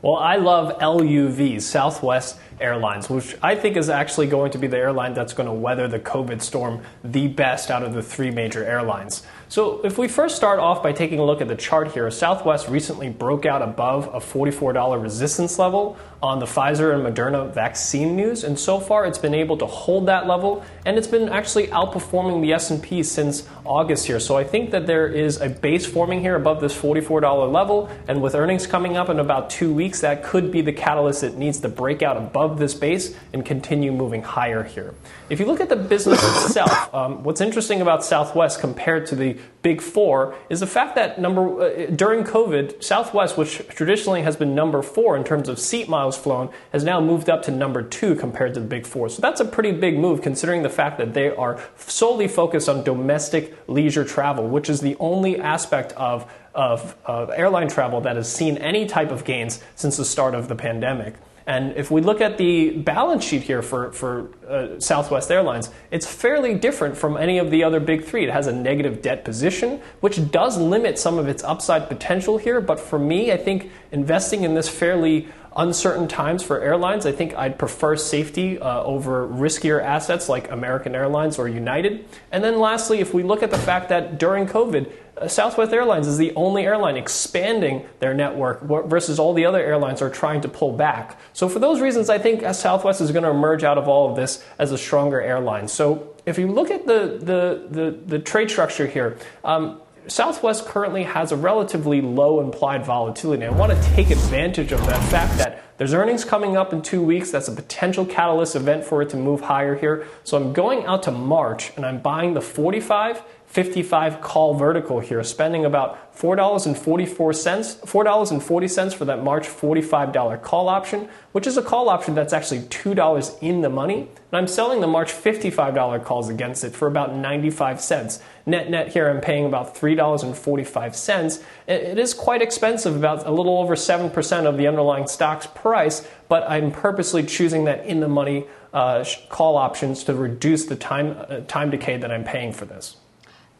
Well, 0.02 0.16
I 0.16 0.36
love 0.36 0.78
LUVs, 0.78 1.62
Southwest 1.62 2.38
Airlines, 2.60 3.10
which 3.10 3.36
I 3.42 3.54
think 3.54 3.76
is 3.76 3.88
actually 3.88 4.26
going 4.26 4.52
to 4.52 4.58
be 4.58 4.66
the 4.66 4.78
airline 4.78 5.14
that's 5.14 5.32
going 5.32 5.48
to 5.48 5.52
weather 5.52 5.88
the 5.88 6.00
COVID 6.00 6.40
storm 6.40 6.82
the 7.04 7.28
best 7.28 7.70
out 7.70 7.82
of 7.82 7.94
the 7.94 8.02
three 8.02 8.30
major 8.30 8.64
airlines. 8.64 9.22
So, 9.48 9.80
if 9.84 9.96
we 9.96 10.08
first 10.08 10.34
start 10.34 10.58
off 10.58 10.82
by 10.82 10.90
taking 10.90 11.20
a 11.20 11.24
look 11.24 11.40
at 11.40 11.46
the 11.46 11.54
chart 11.54 11.92
here, 11.92 12.10
Southwest 12.10 12.68
recently 12.68 13.10
broke 13.10 13.46
out 13.46 13.62
above 13.62 14.08
a 14.12 14.18
$44 14.18 15.00
resistance 15.00 15.56
level 15.56 15.96
on 16.20 16.40
the 16.40 16.46
Pfizer 16.46 16.92
and 16.92 17.04
Moderna 17.04 17.52
vaccine 17.54 18.16
news, 18.16 18.42
and 18.42 18.58
so 18.58 18.80
far 18.80 19.06
it's 19.06 19.18
been 19.18 19.34
able 19.34 19.56
to 19.58 19.66
hold 19.66 20.06
that 20.06 20.26
level, 20.26 20.64
and 20.84 20.98
it's 20.98 21.06
been 21.06 21.28
actually 21.28 21.68
outperforming 21.68 22.42
the 22.42 22.52
S&P 22.54 23.04
since 23.04 23.48
August 23.64 24.06
here. 24.06 24.18
So 24.18 24.36
I 24.36 24.42
think 24.42 24.72
that 24.72 24.86
there 24.86 25.06
is 25.06 25.40
a 25.40 25.48
base 25.48 25.86
forming 25.86 26.20
here 26.20 26.34
above 26.34 26.60
this 26.60 26.76
$44 26.76 27.52
level, 27.52 27.88
and 28.08 28.20
with 28.20 28.34
earnings 28.34 28.66
coming 28.66 28.96
up 28.96 29.10
in 29.10 29.20
about 29.20 29.48
two 29.48 29.72
weeks, 29.72 30.00
that 30.00 30.24
could 30.24 30.50
be 30.50 30.60
the 30.60 30.72
catalyst 30.72 31.20
that 31.20 31.36
needs 31.36 31.60
to 31.60 31.68
break 31.68 32.02
out 32.02 32.16
above 32.16 32.58
this 32.58 32.74
base 32.74 33.14
and 33.32 33.46
continue 33.46 33.92
moving 33.92 34.22
higher 34.22 34.64
here. 34.64 34.92
If 35.30 35.38
you 35.38 35.46
look 35.46 35.60
at 35.60 35.68
the 35.68 35.76
business 35.76 36.20
itself, 36.24 36.92
um, 36.92 37.22
what's 37.22 37.40
interesting 37.40 37.80
about 37.80 38.04
Southwest 38.04 38.60
compared 38.60 39.06
to 39.06 39.14
the 39.14 39.35
big 39.62 39.80
four 39.80 40.34
is 40.48 40.60
the 40.60 40.66
fact 40.66 40.94
that 40.94 41.20
number 41.20 41.60
uh, 41.60 41.86
during 41.86 42.24
COVID, 42.24 42.82
Southwest, 42.82 43.36
which 43.36 43.66
traditionally 43.68 44.22
has 44.22 44.36
been 44.36 44.54
number 44.54 44.82
four 44.82 45.16
in 45.16 45.24
terms 45.24 45.48
of 45.48 45.58
seat 45.58 45.88
miles 45.88 46.16
flown, 46.16 46.50
has 46.72 46.84
now 46.84 47.00
moved 47.00 47.28
up 47.28 47.42
to 47.44 47.50
number 47.50 47.82
two 47.82 48.14
compared 48.14 48.54
to 48.54 48.60
the 48.60 48.66
big 48.66 48.86
four. 48.86 49.08
So 49.08 49.20
that's 49.20 49.40
a 49.40 49.44
pretty 49.44 49.72
big 49.72 49.98
move 49.98 50.22
considering 50.22 50.62
the 50.62 50.70
fact 50.70 50.98
that 50.98 51.14
they 51.14 51.30
are 51.30 51.60
solely 51.76 52.28
focused 52.28 52.68
on 52.68 52.84
domestic 52.84 53.56
leisure 53.68 54.04
travel, 54.04 54.48
which 54.48 54.68
is 54.70 54.80
the 54.80 54.96
only 55.00 55.38
aspect 55.38 55.92
of 55.92 56.30
of 56.54 56.96
uh, 57.04 57.26
airline 57.36 57.68
travel 57.68 58.00
that 58.00 58.16
has 58.16 58.32
seen 58.32 58.56
any 58.58 58.86
type 58.86 59.10
of 59.10 59.24
gains 59.24 59.62
since 59.74 59.98
the 59.98 60.04
start 60.04 60.34
of 60.34 60.48
the 60.48 60.56
pandemic. 60.56 61.14
And 61.46 61.76
if 61.76 61.92
we 61.92 62.00
look 62.00 62.20
at 62.20 62.38
the 62.38 62.70
balance 62.70 63.24
sheet 63.24 63.42
here 63.42 63.62
for, 63.62 63.92
for 63.92 64.30
uh, 64.48 64.80
Southwest 64.80 65.30
Airlines, 65.30 65.70
it's 65.92 66.06
fairly 66.06 66.54
different 66.54 66.96
from 66.96 67.16
any 67.16 67.38
of 67.38 67.52
the 67.52 67.62
other 67.62 67.78
big 67.78 68.04
three. 68.04 68.24
It 68.24 68.32
has 68.32 68.48
a 68.48 68.52
negative 68.52 69.00
debt 69.00 69.24
position, 69.24 69.80
which 70.00 70.30
does 70.32 70.58
limit 70.58 70.98
some 70.98 71.18
of 71.18 71.28
its 71.28 71.44
upside 71.44 71.88
potential 71.88 72.36
here. 72.36 72.60
But 72.60 72.80
for 72.80 72.98
me, 72.98 73.30
I 73.30 73.36
think 73.36 73.70
investing 73.92 74.42
in 74.42 74.54
this 74.54 74.68
fairly 74.68 75.28
uncertain 75.56 76.08
times 76.08 76.42
for 76.42 76.60
airlines, 76.60 77.06
I 77.06 77.12
think 77.12 77.34
I'd 77.34 77.58
prefer 77.58 77.96
safety 77.96 78.58
uh, 78.58 78.82
over 78.82 79.26
riskier 79.26 79.82
assets 79.82 80.28
like 80.28 80.50
American 80.50 80.94
Airlines 80.94 81.38
or 81.38 81.48
United. 81.48 82.06
And 82.32 82.44
then 82.44 82.58
lastly, 82.58 82.98
if 82.98 83.14
we 83.14 83.22
look 83.22 83.42
at 83.42 83.50
the 83.50 83.58
fact 83.58 83.88
that 83.88 84.18
during 84.18 84.46
COVID, 84.46 84.92
Southwest 85.28 85.72
Airlines 85.72 86.06
is 86.06 86.18
the 86.18 86.34
only 86.34 86.64
airline 86.64 86.96
expanding 86.96 87.86
their 88.00 88.12
network 88.12 88.62
versus 88.86 89.18
all 89.18 89.32
the 89.32 89.46
other 89.46 89.58
airlines 89.58 90.02
are 90.02 90.10
trying 90.10 90.42
to 90.42 90.48
pull 90.48 90.72
back. 90.72 91.18
So, 91.32 91.48
for 91.48 91.58
those 91.58 91.80
reasons, 91.80 92.10
I 92.10 92.18
think 92.18 92.42
Southwest 92.54 93.00
is 93.00 93.12
going 93.12 93.24
to 93.24 93.30
emerge 93.30 93.64
out 93.64 93.78
of 93.78 93.88
all 93.88 94.10
of 94.10 94.16
this 94.16 94.44
as 94.58 94.72
a 94.72 94.78
stronger 94.78 95.20
airline. 95.20 95.68
So, 95.68 96.14
if 96.26 96.38
you 96.38 96.48
look 96.48 96.70
at 96.70 96.86
the, 96.86 97.18
the, 97.18 97.66
the, 97.70 97.98
the 98.06 98.18
trade 98.18 98.50
structure 98.50 98.86
here, 98.86 99.16
um, 99.42 99.80
Southwest 100.08 100.66
currently 100.66 101.02
has 101.02 101.32
a 101.32 101.36
relatively 101.36 102.00
low 102.00 102.40
implied 102.40 102.84
volatility. 102.84 103.44
I 103.44 103.50
want 103.50 103.72
to 103.72 103.88
take 103.90 104.10
advantage 104.10 104.70
of 104.70 104.84
that 104.86 105.02
fact 105.10 105.36
that 105.38 105.64
there's 105.78 105.92
earnings 105.92 106.24
coming 106.24 106.56
up 106.56 106.72
in 106.72 106.80
two 106.80 107.02
weeks. 107.02 107.30
That's 107.32 107.48
a 107.48 107.52
potential 107.52 108.06
catalyst 108.06 108.54
event 108.54 108.84
for 108.84 109.02
it 109.02 109.08
to 109.10 109.16
move 109.16 109.40
higher 109.40 109.74
here. 109.74 110.06
So 110.22 110.36
I'm 110.36 110.52
going 110.52 110.86
out 110.86 111.02
to 111.04 111.10
March 111.10 111.72
and 111.76 111.84
I'm 111.84 112.00
buying 112.00 112.34
the 112.34 112.40
45 112.40 113.22
55 113.46 114.20
call 114.20 114.54
vertical 114.54 115.00
here, 115.00 115.22
spending 115.22 115.64
about 115.64 116.14
$4.44, 116.16 117.06
$4.40 117.06 118.94
for 118.94 119.04
that 119.04 119.22
March 119.22 119.46
$45 119.46 120.42
call 120.42 120.68
option, 120.68 121.08
which 121.32 121.46
is 121.46 121.56
a 121.56 121.62
call 121.62 121.88
option 121.88 122.14
that's 122.14 122.32
actually 122.32 122.60
$2 122.60 123.42
in 123.42 123.60
the 123.60 123.70
money. 123.70 124.00
And 124.00 124.32
I'm 124.32 124.46
selling 124.46 124.80
the 124.80 124.86
March 124.86 125.12
$55 125.12 126.04
calls 126.04 126.28
against 126.28 126.64
it 126.64 126.74
for 126.74 126.88
about 126.88 127.14
95 127.14 127.80
cents. 127.80 128.20
Net 128.46 128.68
net 128.68 128.88
here, 128.88 129.08
I'm 129.08 129.20
paying 129.20 129.46
about 129.46 129.74
$3.45. 129.74 131.42
It 131.66 131.98
is 131.98 132.14
quite 132.14 132.42
expensive, 132.42 132.96
about 132.96 133.26
a 133.26 133.30
little 133.30 133.58
over 133.58 133.76
7% 133.76 134.46
of 134.46 134.56
the 134.56 134.66
underlying 134.66 135.06
stock's 135.06 135.46
price, 135.46 136.06
but 136.28 136.48
I'm 136.50 136.72
purposely 136.72 137.22
choosing 137.22 137.64
that 137.64 137.86
in 137.86 138.00
the 138.00 138.08
money 138.08 138.46
uh, 138.72 139.04
call 139.28 139.56
options 139.56 140.04
to 140.04 140.14
reduce 140.14 140.66
the 140.66 140.76
time, 140.76 141.16
uh, 141.16 141.40
time 141.46 141.70
decay 141.70 141.96
that 141.96 142.10
I'm 142.10 142.24
paying 142.24 142.52
for 142.52 142.66
this. 142.66 142.96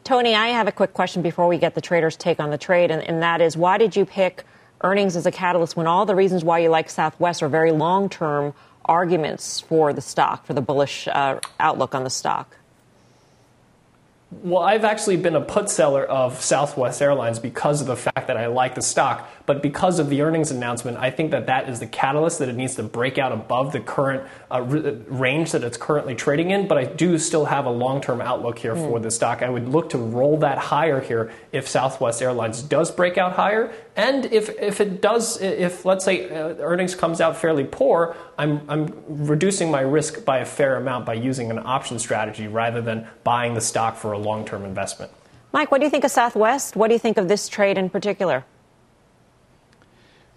Tony, 0.07 0.35
I 0.35 0.47
have 0.47 0.69
a 0.69 0.71
quick 0.71 0.93
question 0.93 1.21
before 1.21 1.49
we 1.49 1.57
get 1.57 1.75
the 1.75 1.81
trader's 1.81 2.15
take 2.15 2.39
on 2.39 2.49
the 2.49 2.57
trade, 2.57 2.91
and, 2.91 3.03
and 3.03 3.21
that 3.23 3.41
is 3.41 3.57
why 3.57 3.77
did 3.77 3.93
you 3.93 4.05
pick 4.05 4.45
earnings 4.79 5.17
as 5.17 5.25
a 5.25 5.31
catalyst 5.31 5.75
when 5.75 5.85
all 5.85 6.05
the 6.05 6.15
reasons 6.15 6.45
why 6.45 6.59
you 6.59 6.69
like 6.69 6.89
Southwest 6.89 7.43
are 7.43 7.49
very 7.49 7.73
long 7.73 8.07
term 8.07 8.53
arguments 8.85 9.59
for 9.59 9.91
the 9.91 9.99
stock, 9.99 10.45
for 10.45 10.53
the 10.53 10.61
bullish 10.61 11.09
uh, 11.09 11.41
outlook 11.59 11.93
on 11.93 12.05
the 12.05 12.09
stock? 12.09 12.55
Well, 14.29 14.61
I've 14.61 14.83
actually 14.83 15.15
been 15.15 15.37
a 15.37 15.41
put 15.41 15.69
seller 15.69 16.03
of 16.03 16.41
Southwest 16.41 17.01
Airlines 17.01 17.39
because 17.39 17.79
of 17.79 17.87
the 17.87 17.95
fact 17.95 18.27
that 18.27 18.35
I 18.35 18.47
like 18.47 18.75
the 18.75 18.81
stock. 18.81 19.29
But 19.45 19.63
because 19.63 19.99
of 19.99 20.09
the 20.09 20.21
earnings 20.21 20.51
announcement, 20.51 20.97
I 20.97 21.11
think 21.11 21.31
that 21.31 21.45
that 21.45 21.69
is 21.69 21.79
the 21.79 21.87
catalyst 21.87 22.39
that 22.39 22.49
it 22.49 22.55
needs 22.57 22.75
to 22.75 22.83
break 22.83 23.17
out 23.17 23.31
above 23.31 23.71
the 23.71 23.79
current 23.79 24.27
uh, 24.51 24.61
range 24.61 25.53
that 25.53 25.63
it's 25.63 25.77
currently 25.77 26.13
trading 26.13 26.51
in. 26.51 26.67
But 26.67 26.77
I 26.77 26.83
do 26.83 27.17
still 27.17 27.45
have 27.45 27.65
a 27.65 27.69
long 27.69 28.01
term 28.01 28.19
outlook 28.19 28.59
here 28.59 28.75
mm. 28.75 28.89
for 28.89 28.99
the 28.99 29.09
stock. 29.11 29.41
I 29.41 29.49
would 29.49 29.69
look 29.69 29.91
to 29.91 29.97
roll 29.97 30.37
that 30.39 30.57
higher 30.57 30.99
here 30.99 31.31
if 31.53 31.69
Southwest 31.69 32.21
Airlines 32.21 32.61
does 32.61 32.91
break 32.91 33.17
out 33.17 33.31
higher. 33.31 33.73
And 33.95 34.25
if, 34.25 34.49
if 34.59 34.81
it 34.81 35.01
does, 35.01 35.41
if 35.41 35.85
let's 35.85 36.03
say 36.03 36.29
uh, 36.29 36.55
earnings 36.59 36.95
comes 36.95 37.21
out 37.21 37.37
fairly 37.37 37.63
poor, 37.63 38.15
I'm, 38.37 38.61
I'm 38.69 38.93
reducing 39.07 39.71
my 39.71 39.81
risk 39.81 40.25
by 40.25 40.39
a 40.39 40.45
fair 40.45 40.75
amount 40.75 41.05
by 41.05 41.13
using 41.13 41.49
an 41.49 41.59
option 41.59 41.97
strategy 41.97 42.47
rather 42.47 42.81
than 42.81 43.07
buying 43.23 43.53
the 43.53 43.61
stock 43.61 43.95
for 43.95 44.16
a 44.17 44.19
long 44.19 44.43
term 44.45 44.65
investment. 44.65 45.11
Mike, 45.53 45.71
what 45.71 45.79
do 45.79 45.85
you 45.85 45.91
think 45.91 46.03
of 46.03 46.11
Southwest? 46.11 46.75
What 46.75 46.89
do 46.89 46.93
you 46.93 46.99
think 46.99 47.17
of 47.17 47.27
this 47.27 47.47
trade 47.47 47.77
in 47.77 47.89
particular? 47.89 48.43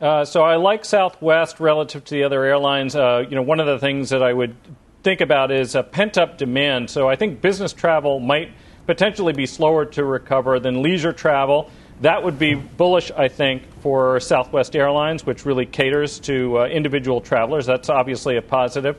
Uh, 0.01 0.25
so 0.25 0.43
I 0.43 0.57
like 0.57 0.85
Southwest 0.85 1.61
relative 1.61 2.05
to 2.05 2.15
the 2.15 2.23
other 2.25 2.45
airlines. 2.45 2.95
Uh, 2.95 3.25
you 3.29 3.35
know, 3.35 3.43
one 3.43 3.61
of 3.61 3.67
the 3.67 3.79
things 3.79 4.11
that 4.11 4.23
I 4.23 4.33
would 4.33 4.55
think 5.03 5.21
about 5.21 5.51
is 5.51 5.75
a 5.75 5.83
pent-up 5.83 6.39
demand. 6.39 6.89
So 6.89 7.09
I 7.09 7.17
think 7.17 7.41
business 7.41 7.73
travel 7.73 8.21
might 8.21 8.53
potentially 8.87 9.33
be 9.33 9.47
slower 9.47 9.85
to 9.87 10.05
recover 10.05 10.59
than 10.61 10.83
leisure 10.83 11.13
travel. 11.13 11.71
That 12.01 12.25
would 12.25 12.39
be 12.39 12.55
bullish, 12.55 13.11
I 13.11 13.29
think, 13.29 13.63
for 13.83 14.21
Southwest 14.21 14.75
Airlines, 14.75 15.27
which 15.27 15.45
really 15.45 15.67
caters 15.67 16.19
to 16.21 16.61
uh, 16.61 16.67
individual 16.67 17.21
travelers. 17.21 17.67
That's 17.67 17.91
obviously 17.91 18.37
a 18.37 18.43
positive. 18.43 18.97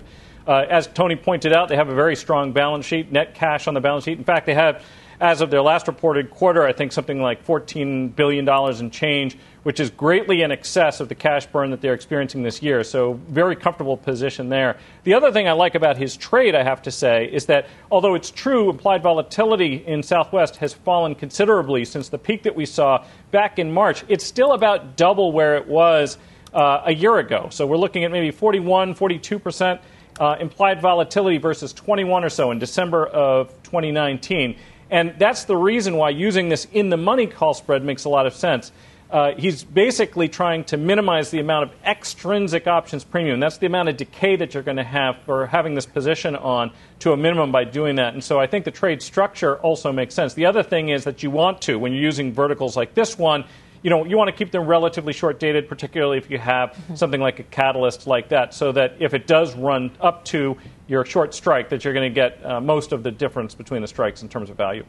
Uh, 0.47 0.65
as 0.69 0.87
Tony 0.87 1.15
pointed 1.15 1.53
out, 1.53 1.69
they 1.69 1.75
have 1.75 1.89
a 1.89 1.95
very 1.95 2.15
strong 2.15 2.51
balance 2.51 2.85
sheet, 2.85 3.11
net 3.11 3.35
cash 3.35 3.67
on 3.67 3.73
the 3.73 3.81
balance 3.81 4.05
sheet. 4.05 4.17
In 4.17 4.23
fact, 4.23 4.45
they 4.45 4.53
have, 4.53 4.83
as 5.19 5.41
of 5.41 5.49
their 5.49 5.61
last 5.61 5.87
reported 5.87 6.29
quarter, 6.31 6.65
I 6.65 6.73
think 6.73 6.91
something 6.91 7.21
like 7.21 7.45
$14 7.45 8.15
billion 8.15 8.47
in 8.79 8.91
change 8.91 9.37
which 9.63 9.79
is 9.79 9.91
greatly 9.91 10.41
in 10.41 10.51
excess 10.51 10.99
of 10.99 11.09
the 11.09 11.15
cash 11.15 11.45
burn 11.45 11.69
that 11.71 11.81
they're 11.81 11.93
experiencing 11.93 12.41
this 12.43 12.61
year. 12.61 12.83
So, 12.83 13.13
very 13.27 13.55
comfortable 13.55 13.95
position 13.95 14.49
there. 14.49 14.77
The 15.03 15.13
other 15.13 15.31
thing 15.31 15.47
I 15.47 15.51
like 15.51 15.75
about 15.75 15.97
his 15.97 16.17
trade, 16.17 16.55
I 16.55 16.63
have 16.63 16.81
to 16.83 16.91
say, 16.91 17.25
is 17.31 17.45
that 17.45 17.67
although 17.91 18.15
it's 18.15 18.31
true 18.31 18.69
implied 18.69 19.03
volatility 19.03 19.83
in 19.85 20.01
Southwest 20.01 20.57
has 20.57 20.73
fallen 20.73 21.15
considerably 21.15 21.85
since 21.85 22.09
the 22.09 22.17
peak 22.17 22.43
that 22.43 22.55
we 22.55 22.65
saw 22.65 23.05
back 23.29 23.59
in 23.59 23.71
March, 23.71 24.03
it's 24.07 24.25
still 24.25 24.53
about 24.53 24.97
double 24.97 25.31
where 25.31 25.55
it 25.57 25.67
was 25.67 26.17
uh, 26.53 26.81
a 26.85 26.93
year 26.93 27.17
ago. 27.19 27.47
So, 27.51 27.67
we're 27.67 27.77
looking 27.77 28.03
at 28.03 28.11
maybe 28.11 28.31
41, 28.31 28.95
42 28.95 29.39
percent. 29.39 29.81
Uh, 30.21 30.37
implied 30.39 30.79
volatility 30.79 31.39
versus 31.39 31.73
21 31.73 32.23
or 32.23 32.29
so 32.29 32.51
in 32.51 32.59
December 32.59 33.07
of 33.07 33.49
2019. 33.63 34.55
And 34.91 35.15
that's 35.17 35.45
the 35.45 35.57
reason 35.57 35.95
why 35.95 36.11
using 36.11 36.49
this 36.49 36.67
in 36.71 36.89
the 36.89 36.97
money 36.97 37.25
call 37.25 37.55
spread 37.55 37.83
makes 37.83 38.05
a 38.05 38.09
lot 38.09 38.27
of 38.27 38.35
sense 38.35 38.71
uh, 39.11 39.35
he's 39.37 39.63
basically 39.63 40.29
trying 40.29 40.63
to 40.63 40.77
minimize 40.77 41.31
the 41.31 41.39
amount 41.39 41.69
of 41.69 41.75
extrinsic 41.85 42.65
options 42.65 43.03
premium. 43.03 43.41
That's 43.41 43.57
the 43.57 43.65
amount 43.65 43.89
of 43.89 43.97
decay 43.97 44.37
that 44.37 44.53
you're 44.53 44.63
going 44.63 44.77
to 44.77 44.83
have 44.83 45.17
for 45.25 45.47
having 45.47 45.75
this 45.75 45.85
position 45.85 46.35
on 46.35 46.71
to 46.99 47.11
a 47.11 47.17
minimum 47.17 47.51
by 47.51 47.65
doing 47.65 47.97
that. 47.97 48.13
And 48.13 48.23
so 48.23 48.39
I 48.39 48.47
think 48.47 48.63
the 48.63 48.71
trade 48.71 49.01
structure 49.01 49.57
also 49.57 49.91
makes 49.91 50.15
sense. 50.15 50.33
The 50.33 50.45
other 50.45 50.63
thing 50.63 50.89
is 50.89 51.03
that 51.03 51.23
you 51.23 51.29
want 51.29 51.61
to, 51.63 51.77
when 51.77 51.91
you're 51.91 52.01
using 52.01 52.33
verticals 52.33 52.77
like 52.77 52.93
this 52.93 53.17
one, 53.17 53.43
you 53.83 53.89
know, 53.89 54.05
you 54.05 54.17
want 54.17 54.27
to 54.27 54.35
keep 54.35 54.51
them 54.51 54.65
relatively 54.65 55.13
short 55.13 55.39
dated, 55.39 55.67
particularly 55.67 56.17
if 56.17 56.29
you 56.29 56.37
have 56.37 56.71
mm-hmm. 56.71 56.95
something 56.95 57.21
like 57.21 57.39
a 57.39 57.43
catalyst 57.43 58.07
like 58.07 58.29
that, 58.29 58.53
so 58.53 58.71
that 58.71 58.95
if 58.99 59.13
it 59.13 59.27
does 59.27 59.55
run 59.55 59.91
up 59.99 60.23
to 60.25 60.57
your 60.87 61.05
short 61.05 61.33
strike, 61.33 61.69
that 61.69 61.83
you're 61.83 61.93
going 61.93 62.09
to 62.09 62.13
get 62.13 62.45
uh, 62.45 62.61
most 62.61 62.91
of 62.91 63.03
the 63.03 63.11
difference 63.11 63.55
between 63.55 63.81
the 63.81 63.87
strikes 63.87 64.21
in 64.21 64.29
terms 64.29 64.49
of 64.49 64.57
value. 64.57 64.85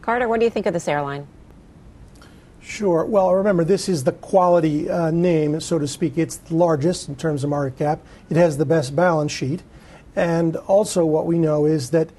Carter, 0.00 0.28
what 0.28 0.40
do 0.40 0.44
you 0.44 0.50
think 0.50 0.66
of 0.66 0.72
this 0.72 0.88
airline? 0.88 1.26
Sure. 2.60 3.04
Well, 3.04 3.34
remember, 3.34 3.64
this 3.64 3.88
is 3.88 4.04
the 4.04 4.12
quality 4.12 4.88
uh, 4.88 5.10
name, 5.10 5.60
so 5.60 5.78
to 5.78 5.88
speak. 5.88 6.16
It's 6.16 6.36
the 6.36 6.54
largest 6.54 7.08
in 7.08 7.16
terms 7.16 7.42
of 7.44 7.50
market 7.50 7.78
cap. 7.78 8.00
It 8.30 8.36
has 8.36 8.56
the 8.56 8.64
best 8.64 8.94
balance 8.94 9.32
sheet. 9.32 9.62
And 10.14 10.56
also, 10.56 11.04
what 11.04 11.26
we 11.26 11.38
know 11.38 11.66
is 11.66 11.90
that 11.90 12.10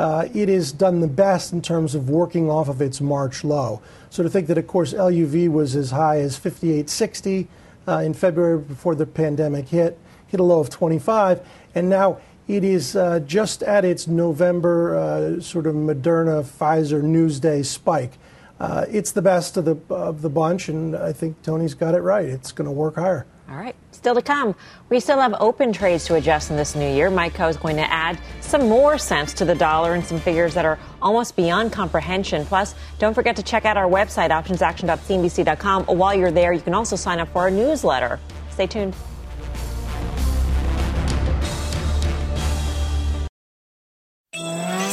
uh, 0.00 0.26
it 0.32 0.48
is 0.48 0.72
done 0.72 1.00
the 1.00 1.06
best 1.06 1.52
in 1.52 1.60
terms 1.60 1.94
of 1.94 2.08
working 2.08 2.50
off 2.50 2.70
of 2.70 2.80
its 2.80 3.02
March 3.02 3.44
low. 3.44 3.82
So 4.08 4.22
to 4.22 4.30
think 4.30 4.46
that, 4.46 4.56
of 4.56 4.66
course, 4.66 4.94
LUV 4.94 5.50
was 5.50 5.76
as 5.76 5.90
high 5.90 6.20
as 6.20 6.38
58.60 6.40 7.46
uh, 7.86 7.98
in 7.98 8.14
February 8.14 8.60
before 8.60 8.94
the 8.94 9.04
pandemic 9.04 9.68
hit, 9.68 9.98
hit 10.26 10.40
a 10.40 10.42
low 10.42 10.58
of 10.58 10.70
25, 10.70 11.46
and 11.74 11.90
now 11.90 12.18
it 12.48 12.64
is 12.64 12.96
uh, 12.96 13.20
just 13.20 13.62
at 13.62 13.84
its 13.84 14.06
November 14.06 14.96
uh, 14.96 15.40
sort 15.42 15.66
of 15.66 15.74
Moderna 15.74 16.42
Pfizer 16.44 17.02
Newsday 17.02 17.62
spike. 17.62 18.12
Uh, 18.58 18.86
it's 18.88 19.12
the 19.12 19.22
best 19.22 19.58
of 19.58 19.66
the 19.66 19.76
of 19.90 20.22
the 20.22 20.30
bunch, 20.30 20.70
and 20.70 20.96
I 20.96 21.12
think 21.12 21.42
Tony's 21.42 21.74
got 21.74 21.94
it 21.94 22.00
right. 22.00 22.24
It's 22.24 22.52
going 22.52 22.66
to 22.66 22.72
work 22.72 22.94
higher. 22.94 23.26
All 23.50 23.56
right, 23.56 23.74
still 23.90 24.14
to 24.14 24.22
come. 24.22 24.54
We 24.90 25.00
still 25.00 25.18
have 25.18 25.34
open 25.40 25.72
trades 25.72 26.04
to 26.04 26.14
adjust 26.14 26.52
in 26.52 26.56
this 26.56 26.76
new 26.76 26.88
year. 26.88 27.10
Mike 27.10 27.34
Khouw 27.34 27.50
is 27.50 27.56
going 27.56 27.74
to 27.76 27.92
add 27.92 28.16
some 28.40 28.68
more 28.68 28.96
sense 28.96 29.34
to 29.34 29.44
the 29.44 29.56
dollar 29.56 29.94
and 29.94 30.04
some 30.04 30.20
figures 30.20 30.54
that 30.54 30.64
are 30.64 30.78
almost 31.02 31.34
beyond 31.34 31.72
comprehension. 31.72 32.46
Plus, 32.46 32.76
don't 33.00 33.12
forget 33.12 33.34
to 33.34 33.42
check 33.42 33.64
out 33.64 33.76
our 33.76 33.88
website, 33.88 34.30
optionsaction.cnbc.com. 34.30 35.84
While 35.86 36.14
you're 36.14 36.30
there, 36.30 36.52
you 36.52 36.60
can 36.60 36.74
also 36.74 36.94
sign 36.94 37.18
up 37.18 37.28
for 37.32 37.40
our 37.40 37.50
newsletter. 37.50 38.20
Stay 38.52 38.68
tuned. 38.68 38.94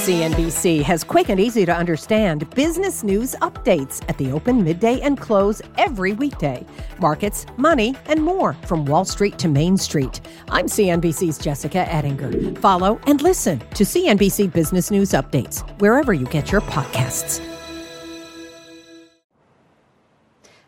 CNBC 0.08 0.82
has 0.84 1.04
quick 1.04 1.28
and 1.28 1.38
easy 1.38 1.66
to 1.66 1.76
understand 1.76 2.50
business 2.52 3.04
news 3.04 3.36
updates 3.42 4.02
at 4.08 4.18
the 4.18 4.32
open, 4.32 4.64
midday, 4.64 5.02
and 5.02 5.20
close 5.20 5.62
every 5.78 6.14
weekday. 6.14 6.66
Markets, 7.02 7.46
money, 7.58 7.94
and 8.06 8.24
more 8.24 8.54
from 8.54 8.86
Wall 8.86 9.04
Street 9.04 9.38
to 9.40 9.50
Main 9.50 9.76
Street. 9.76 10.22
I'm 10.48 10.68
CNBC's 10.68 11.38
Jessica 11.38 11.80
Ettinger. 11.94 12.58
Follow 12.62 13.02
and 13.06 13.22
listen 13.22 13.60
to 13.60 13.84
CNBC 13.84 14.54
Business 14.54 14.92
News 14.92 15.10
Updates 15.10 15.60
wherever 15.82 16.14
you 16.14 16.26
get 16.28 16.54
your 16.54 16.62
podcasts. 16.62 17.46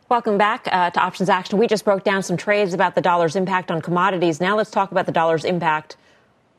Welcome 0.10 0.38
back 0.38 0.68
uh, 0.70 0.90
to 0.90 1.00
Options 1.00 1.30
Action. 1.30 1.58
We 1.58 1.68
just 1.68 1.86
broke 1.86 2.04
down 2.04 2.24
some 2.24 2.36
trades 2.36 2.74
about 2.74 2.96
the 2.96 3.02
dollar's 3.02 3.38
impact 3.38 3.72
on 3.72 3.82
commodities. 3.82 4.42
Now 4.42 4.58
let's 4.58 4.70
talk 4.70 4.92
about 4.92 5.06
the 5.06 5.14
dollar's 5.14 5.46
impact 5.46 5.96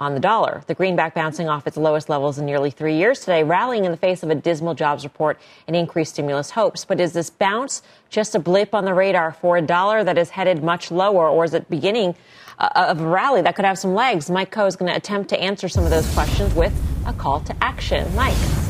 on 0.00 0.14
the 0.14 0.20
dollar. 0.20 0.64
The 0.66 0.74
greenback 0.74 1.14
bouncing 1.14 1.48
off 1.48 1.66
its 1.66 1.76
lowest 1.76 2.08
levels 2.08 2.38
in 2.38 2.46
nearly 2.46 2.70
three 2.70 2.96
years 2.96 3.20
today, 3.20 3.44
rallying 3.44 3.84
in 3.84 3.90
the 3.90 3.98
face 3.98 4.22
of 4.22 4.30
a 4.30 4.34
dismal 4.34 4.74
jobs 4.74 5.04
report 5.04 5.38
and 5.66 5.76
increased 5.76 6.14
stimulus 6.14 6.50
hopes. 6.50 6.86
But 6.86 7.00
is 7.00 7.12
this 7.12 7.28
bounce 7.28 7.82
just 8.08 8.34
a 8.34 8.38
blip 8.38 8.74
on 8.74 8.86
the 8.86 8.94
radar 8.94 9.32
for 9.32 9.58
a 9.58 9.62
dollar 9.62 10.02
that 10.02 10.16
is 10.16 10.30
headed 10.30 10.64
much 10.64 10.90
lower, 10.90 11.28
or 11.28 11.44
is 11.44 11.52
it 11.52 11.68
beginning 11.68 12.14
uh, 12.58 12.68
of 12.74 13.00
a 13.00 13.06
rally 13.06 13.42
that 13.42 13.54
could 13.54 13.66
have 13.66 13.78
some 13.78 13.94
legs? 13.94 14.30
Mike 14.30 14.50
Khouw 14.50 14.66
is 14.66 14.76
going 14.76 14.90
to 14.90 14.96
attempt 14.96 15.28
to 15.30 15.40
answer 15.40 15.68
some 15.68 15.84
of 15.84 15.90
those 15.90 16.10
questions 16.14 16.54
with 16.54 16.72
a 17.06 17.12
call 17.12 17.40
to 17.40 17.54
action. 17.62 18.12
Mike. 18.16 18.69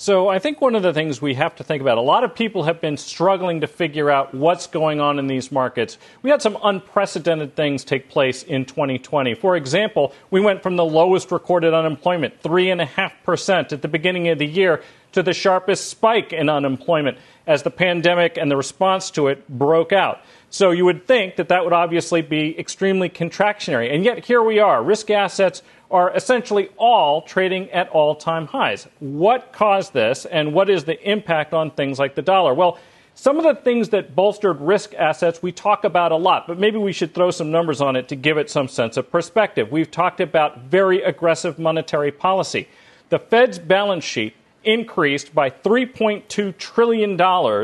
So 0.00 0.28
I 0.28 0.38
think 0.38 0.60
one 0.60 0.76
of 0.76 0.84
the 0.84 0.92
things 0.92 1.20
we 1.20 1.34
have 1.34 1.56
to 1.56 1.64
think 1.64 1.82
about, 1.82 1.98
a 1.98 2.02
lot 2.02 2.22
of 2.22 2.32
people 2.32 2.62
have 2.62 2.80
been 2.80 2.96
struggling 2.96 3.62
to 3.62 3.66
figure 3.66 4.08
out 4.08 4.32
what's 4.32 4.68
going 4.68 5.00
on 5.00 5.18
in 5.18 5.26
these 5.26 5.50
markets. 5.50 5.98
We 6.22 6.30
had 6.30 6.40
some 6.40 6.56
unprecedented 6.62 7.56
things 7.56 7.82
take 7.82 8.08
place 8.08 8.44
in 8.44 8.64
2020. 8.64 9.34
For 9.34 9.56
example, 9.56 10.14
we 10.30 10.40
went 10.40 10.62
from 10.62 10.76
the 10.76 10.84
lowest 10.84 11.32
recorded 11.32 11.74
unemployment, 11.74 12.40
3.5% 12.44 13.72
at 13.72 13.82
the 13.82 13.88
beginning 13.88 14.28
of 14.28 14.38
the 14.38 14.46
year, 14.46 14.84
to 15.10 15.22
the 15.24 15.32
sharpest 15.32 15.90
spike 15.90 16.32
in 16.32 16.48
unemployment 16.48 17.18
as 17.48 17.64
the 17.64 17.70
pandemic 17.70 18.36
and 18.36 18.48
the 18.48 18.56
response 18.56 19.10
to 19.10 19.26
it 19.26 19.48
broke 19.48 19.92
out. 19.92 20.20
So 20.50 20.70
you 20.70 20.84
would 20.84 21.08
think 21.08 21.36
that 21.36 21.48
that 21.48 21.64
would 21.64 21.72
obviously 21.72 22.22
be 22.22 22.56
extremely 22.56 23.08
contractionary. 23.08 23.92
And 23.92 24.04
yet 24.04 24.24
here 24.24 24.42
we 24.42 24.60
are. 24.60 24.80
Risk 24.80 25.10
assets 25.10 25.62
are 25.90 26.14
essentially 26.14 26.68
all 26.76 27.22
trading 27.22 27.70
at 27.70 27.88
all 27.90 28.14
time 28.14 28.46
highs. 28.46 28.86
What 29.00 29.52
caused 29.52 29.92
this, 29.92 30.26
and 30.26 30.52
what 30.52 30.68
is 30.68 30.84
the 30.84 31.00
impact 31.08 31.54
on 31.54 31.70
things 31.70 31.98
like 31.98 32.14
the 32.14 32.22
dollar? 32.22 32.52
Well, 32.54 32.78
some 33.14 33.38
of 33.38 33.42
the 33.42 33.60
things 33.60 33.88
that 33.88 34.14
bolstered 34.14 34.60
risk 34.60 34.94
assets 34.94 35.42
we 35.42 35.50
talk 35.50 35.82
about 35.82 36.12
a 36.12 36.16
lot, 36.16 36.46
but 36.46 36.58
maybe 36.58 36.78
we 36.78 36.92
should 36.92 37.14
throw 37.14 37.32
some 37.32 37.50
numbers 37.50 37.80
on 37.80 37.96
it 37.96 38.06
to 38.08 38.16
give 38.16 38.38
it 38.38 38.48
some 38.48 38.68
sense 38.68 38.96
of 38.96 39.10
perspective. 39.10 39.72
We've 39.72 39.90
talked 39.90 40.20
about 40.20 40.58
very 40.64 41.02
aggressive 41.02 41.58
monetary 41.58 42.12
policy. 42.12 42.68
The 43.08 43.18
Fed's 43.18 43.58
balance 43.58 44.04
sheet 44.04 44.34
increased 44.62 45.34
by 45.34 45.50
$3.2 45.50 46.56
trillion 46.58 47.16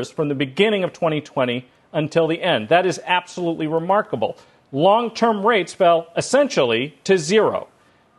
from 0.05 0.27
the 0.27 0.35
beginning 0.35 0.83
of 0.83 0.91
2020 0.91 1.65
until 1.93 2.27
the 2.27 2.41
end. 2.41 2.67
That 2.69 2.85
is 2.85 2.99
absolutely 3.05 3.67
remarkable. 3.67 4.37
Long 4.71 5.13
term 5.13 5.45
rates 5.45 5.73
fell 5.73 6.07
essentially 6.17 6.97
to 7.05 7.17
zero. 7.17 7.69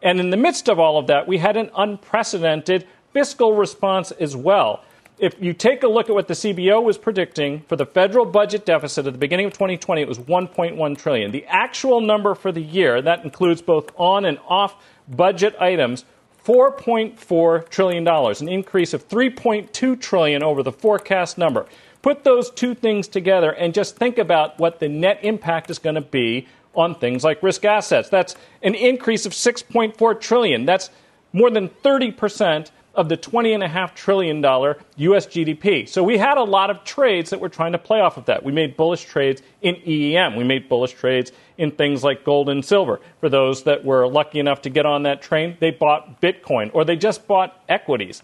And 0.03 0.21
in 0.21 0.31
the 0.31 0.37
midst 0.37 0.69
of 0.69 0.79
all 0.79 0.99
of 0.99 1.07
that, 1.07 1.26
we 1.26 1.38
had 1.38 1.57
an 1.57 1.71
unprecedented 1.76 2.87
fiscal 3.12 3.55
response 3.55 4.11
as 4.12 4.37
well. 4.37 4.85
If 5.19 5.41
you 5.41 5.55
take 5.55 5.83
a 5.83 5.88
look 5.88 6.11
at 6.11 6.15
what 6.15 6.29
the 6.29 6.35
CBO 6.35 6.83
was 6.83 6.99
predicting 6.99 7.62
for 7.62 7.76
the 7.76 7.87
federal 7.87 8.26
budget 8.26 8.67
deficit 8.67 9.07
at 9.07 9.15
the 9.15 9.19
beginning 9.19 9.47
of 9.47 9.55
2020, 9.55 10.03
it 10.03 10.09
was 10.09 10.19
1.1 10.19 10.99
trillion. 10.99 11.31
The 11.31 11.47
actual 11.47 12.03
number 12.03 12.35
for 12.35 12.53
the 12.53 12.61
year, 12.61 13.00
that 13.00 13.25
includes 13.25 13.62
both 13.62 13.91
on 13.97 14.26
and 14.26 14.38
off 14.47 14.85
budget 15.09 15.57
items, 15.59 16.05
4.4 16.45 17.69
trillion 17.71 18.05
dollars, 18.05 18.43
an 18.43 18.49
increase 18.49 18.93
of 18.93 19.09
3.2 19.09 19.99
trillion 19.99 20.43
over 20.43 20.62
the 20.62 20.71
forecast 20.71 21.38
number. 21.38 21.67
Put 22.03 22.23
those 22.23 22.50
two 22.50 22.75
things 22.75 23.09
together 23.09 23.50
and 23.50 23.73
just 23.73 23.97
think 23.97 24.19
about 24.19 24.59
what 24.59 24.79
the 24.79 24.88
net 24.88 25.21
impact 25.23 25.71
is 25.71 25.79
going 25.79 25.97
to 25.97 26.03
be 26.03 26.47
on 26.76 26.95
things 26.95 27.25
like 27.25 27.42
risk 27.42 27.64
assets. 27.64 28.09
That's 28.09 28.37
an 28.62 28.75
increase 28.75 29.26
of 29.26 29.33
6.4 29.33 30.21
trillion. 30.21 30.64
That's 30.64 30.90
more 31.33 31.50
than 31.50 31.68
30% 31.68 32.71
of 32.97 33.11
the 33.11 33.16
$20.5 33.16 33.95
trillion 33.95 34.42
US 34.42 35.26
GDP. 35.26 35.87
So 35.87 36.02
we 36.02 36.16
had 36.16 36.38
a 36.38 36.42
lot 36.42 36.71
of 36.71 36.83
trades 36.83 37.30
that 37.30 37.40
were 37.40 37.50
trying 37.50 37.73
to 37.73 37.78
play 37.78 38.00
off 38.00 38.16
of 38.16 38.25
that. 38.25 38.42
We 38.42 38.52
made 38.52 38.76
bullish 38.76 39.04
trades 39.04 39.42
in 39.61 39.76
EEM. 39.76 40.37
We 40.37 40.45
made 40.45 40.68
bullish 40.68 40.95
trades 40.95 41.30
in 41.59 41.71
things 41.71 42.02
like 42.02 42.25
gold 42.25 42.49
and 42.49 42.64
silver. 42.64 43.00
For 43.21 43.28
those 43.28 43.64
that 43.64 43.85
were 43.85 44.09
lucky 44.09 44.40
enough 44.40 44.62
to 44.62 44.71
get 44.71 44.87
on 44.87 45.02
that 45.02 45.21
train, 45.21 45.59
they 45.61 45.71
bought 45.71 46.23
Bitcoin 46.23 46.71
or 46.73 46.85
they 46.85 46.97
just 46.97 47.26
bought 47.26 47.62
equities. 47.68 48.23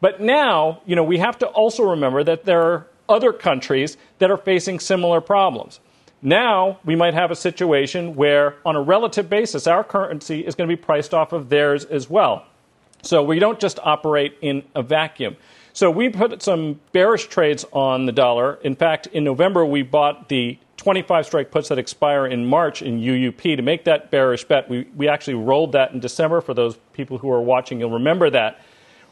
But 0.00 0.20
now, 0.20 0.82
you 0.86 0.94
know, 0.94 1.04
we 1.04 1.18
have 1.18 1.38
to 1.40 1.46
also 1.46 1.90
remember 1.90 2.22
that 2.24 2.44
there 2.44 2.62
are 2.62 2.86
other 3.08 3.32
countries 3.32 3.96
that 4.20 4.30
are 4.30 4.36
facing 4.36 4.78
similar 4.78 5.20
problems. 5.20 5.80
Now 6.22 6.78
we 6.84 6.94
might 6.94 7.14
have 7.14 7.32
a 7.32 7.36
situation 7.36 8.14
where, 8.14 8.54
on 8.64 8.76
a 8.76 8.80
relative 8.80 9.28
basis, 9.28 9.66
our 9.66 9.82
currency 9.82 10.46
is 10.46 10.54
going 10.54 10.68
to 10.68 10.76
be 10.76 10.80
priced 10.80 11.12
off 11.12 11.32
of 11.32 11.48
theirs 11.48 11.84
as 11.84 12.08
well. 12.08 12.46
So 13.02 13.24
we 13.24 13.40
don't 13.40 13.58
just 13.58 13.80
operate 13.82 14.38
in 14.40 14.62
a 14.76 14.82
vacuum. 14.82 15.36
So 15.72 15.90
we 15.90 16.08
put 16.08 16.40
some 16.42 16.80
bearish 16.92 17.26
trades 17.26 17.64
on 17.72 18.06
the 18.06 18.12
dollar. 18.12 18.60
In 18.62 18.76
fact, 18.76 19.08
in 19.08 19.24
November, 19.24 19.66
we 19.66 19.82
bought 19.82 20.28
the 20.28 20.58
25 20.76 21.26
strike 21.26 21.50
puts 21.50 21.68
that 21.68 21.78
expire 21.78 22.26
in 22.26 22.46
March 22.46 22.82
in 22.82 23.00
UUP 23.00 23.56
to 23.56 23.62
make 23.62 23.84
that 23.84 24.10
bearish 24.10 24.44
bet. 24.44 24.68
We, 24.68 24.86
we 24.96 25.08
actually 25.08 25.34
rolled 25.34 25.72
that 25.72 25.92
in 25.92 26.00
December. 26.00 26.40
For 26.40 26.54
those 26.54 26.76
people 26.92 27.18
who 27.18 27.30
are 27.30 27.40
watching, 27.40 27.80
you'll 27.80 27.90
remember 27.90 28.30
that. 28.30 28.60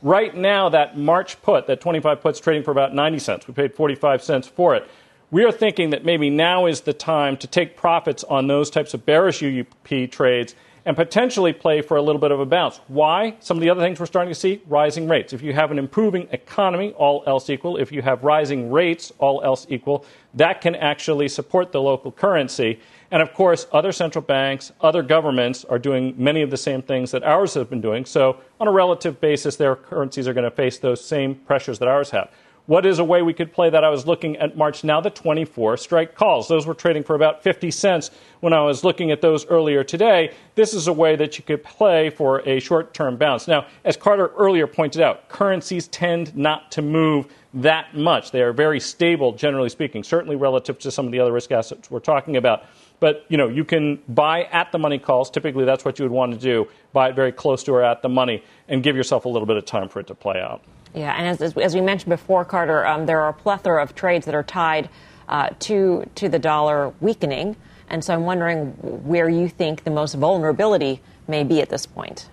Right 0.02 0.34
now, 0.34 0.68
that 0.68 0.96
March 0.96 1.40
put, 1.42 1.66
that 1.66 1.80
25 1.80 2.20
puts 2.20 2.40
trading 2.40 2.62
for 2.62 2.70
about 2.70 2.94
90 2.94 3.18
cents. 3.18 3.48
We 3.48 3.54
paid 3.54 3.74
45 3.74 4.22
cents 4.22 4.46
for 4.46 4.74
it. 4.74 4.88
We 5.32 5.44
are 5.44 5.52
thinking 5.52 5.90
that 5.90 6.04
maybe 6.04 6.28
now 6.28 6.66
is 6.66 6.80
the 6.80 6.92
time 6.92 7.36
to 7.36 7.46
take 7.46 7.76
profits 7.76 8.24
on 8.24 8.48
those 8.48 8.68
types 8.68 8.94
of 8.94 9.06
bearish 9.06 9.40
UUP 9.42 10.10
trades 10.10 10.56
and 10.84 10.96
potentially 10.96 11.52
play 11.52 11.82
for 11.82 11.96
a 11.96 12.02
little 12.02 12.20
bit 12.20 12.32
of 12.32 12.40
a 12.40 12.46
bounce. 12.46 12.80
Why? 12.88 13.36
Some 13.38 13.56
of 13.56 13.60
the 13.60 13.70
other 13.70 13.80
things 13.80 14.00
we're 14.00 14.06
starting 14.06 14.32
to 14.32 14.38
see 14.38 14.60
rising 14.66 15.06
rates. 15.08 15.32
If 15.32 15.40
you 15.40 15.52
have 15.52 15.70
an 15.70 15.78
improving 15.78 16.26
economy, 16.32 16.90
all 16.94 17.22
else 17.28 17.48
equal, 17.48 17.76
if 17.76 17.92
you 17.92 18.02
have 18.02 18.24
rising 18.24 18.72
rates, 18.72 19.12
all 19.18 19.40
else 19.44 19.68
equal, 19.68 20.04
that 20.34 20.60
can 20.62 20.74
actually 20.74 21.28
support 21.28 21.70
the 21.70 21.80
local 21.80 22.10
currency. 22.10 22.80
And 23.12 23.22
of 23.22 23.32
course, 23.32 23.68
other 23.72 23.92
central 23.92 24.22
banks, 24.22 24.72
other 24.80 25.02
governments 25.04 25.64
are 25.64 25.78
doing 25.78 26.12
many 26.16 26.42
of 26.42 26.50
the 26.50 26.56
same 26.56 26.82
things 26.82 27.12
that 27.12 27.22
ours 27.22 27.54
have 27.54 27.70
been 27.70 27.80
doing. 27.80 28.04
So, 28.04 28.40
on 28.58 28.66
a 28.66 28.72
relative 28.72 29.20
basis, 29.20 29.54
their 29.54 29.76
currencies 29.76 30.26
are 30.26 30.34
going 30.34 30.50
to 30.50 30.50
face 30.50 30.78
those 30.78 31.04
same 31.04 31.36
pressures 31.36 31.78
that 31.78 31.86
ours 31.86 32.10
have. 32.10 32.30
What 32.70 32.86
is 32.86 33.00
a 33.00 33.04
way 33.04 33.20
we 33.20 33.34
could 33.34 33.52
play 33.52 33.68
that? 33.68 33.82
I 33.82 33.88
was 33.88 34.06
looking 34.06 34.36
at 34.36 34.56
March 34.56 34.84
now, 34.84 35.00
the 35.00 35.10
24 35.10 35.76
strike 35.76 36.14
calls. 36.14 36.46
Those 36.46 36.68
were 36.68 36.74
trading 36.74 37.02
for 37.02 37.16
about 37.16 37.42
50 37.42 37.68
cents 37.72 38.12
when 38.38 38.52
I 38.52 38.62
was 38.62 38.84
looking 38.84 39.10
at 39.10 39.20
those 39.20 39.44
earlier 39.46 39.82
today. 39.82 40.32
This 40.54 40.72
is 40.72 40.86
a 40.86 40.92
way 40.92 41.16
that 41.16 41.36
you 41.36 41.42
could 41.42 41.64
play 41.64 42.10
for 42.10 42.48
a 42.48 42.60
short 42.60 42.94
term 42.94 43.16
bounce. 43.16 43.48
Now, 43.48 43.66
as 43.84 43.96
Carter 43.96 44.28
earlier 44.38 44.68
pointed 44.68 45.02
out, 45.02 45.28
currencies 45.28 45.88
tend 45.88 46.36
not 46.36 46.70
to 46.70 46.80
move 46.80 47.26
that 47.54 47.96
much. 47.96 48.30
They 48.30 48.40
are 48.40 48.52
very 48.52 48.78
stable, 48.78 49.32
generally 49.32 49.68
speaking, 49.68 50.04
certainly 50.04 50.36
relative 50.36 50.78
to 50.78 50.92
some 50.92 51.06
of 51.06 51.10
the 51.10 51.18
other 51.18 51.32
risk 51.32 51.50
assets 51.50 51.90
we're 51.90 51.98
talking 51.98 52.36
about. 52.36 52.66
But 53.00 53.26
you 53.28 53.36
know, 53.36 53.48
you 53.48 53.64
can 53.64 54.00
buy 54.06 54.44
at 54.44 54.70
the 54.70 54.78
money 54.78 55.00
calls. 55.00 55.28
Typically, 55.28 55.64
that's 55.64 55.84
what 55.84 55.98
you 55.98 56.04
would 56.04 56.12
want 56.12 56.34
to 56.34 56.38
do. 56.38 56.68
Buy 56.92 57.08
it 57.08 57.16
very 57.16 57.32
close 57.32 57.64
to 57.64 57.72
or 57.72 57.82
at 57.82 58.02
the 58.02 58.08
money, 58.08 58.44
and 58.68 58.80
give 58.80 58.94
yourself 58.94 59.24
a 59.24 59.28
little 59.28 59.46
bit 59.46 59.56
of 59.56 59.64
time 59.64 59.88
for 59.88 59.98
it 59.98 60.06
to 60.06 60.14
play 60.14 60.40
out. 60.40 60.62
Yeah, 60.94 61.14
and 61.16 61.26
as, 61.40 61.56
as 61.56 61.74
we 61.74 61.80
mentioned 61.80 62.10
before, 62.10 62.44
Carter, 62.44 62.86
um, 62.86 63.06
there 63.06 63.20
are 63.20 63.28
a 63.28 63.34
plethora 63.34 63.82
of 63.82 63.94
trades 63.94 64.26
that 64.26 64.34
are 64.34 64.42
tied 64.42 64.88
uh, 65.28 65.50
to 65.60 66.08
to 66.16 66.28
the 66.28 66.38
dollar 66.38 66.92
weakening, 67.00 67.56
and 67.88 68.04
so 68.04 68.12
I'm 68.12 68.24
wondering 68.24 68.70
where 69.04 69.28
you 69.28 69.48
think 69.48 69.84
the 69.84 69.90
most 69.90 70.14
vulnerability 70.14 71.00
may 71.28 71.44
be 71.44 71.60
at 71.60 71.68
this 71.68 71.86
point. 71.86 72.28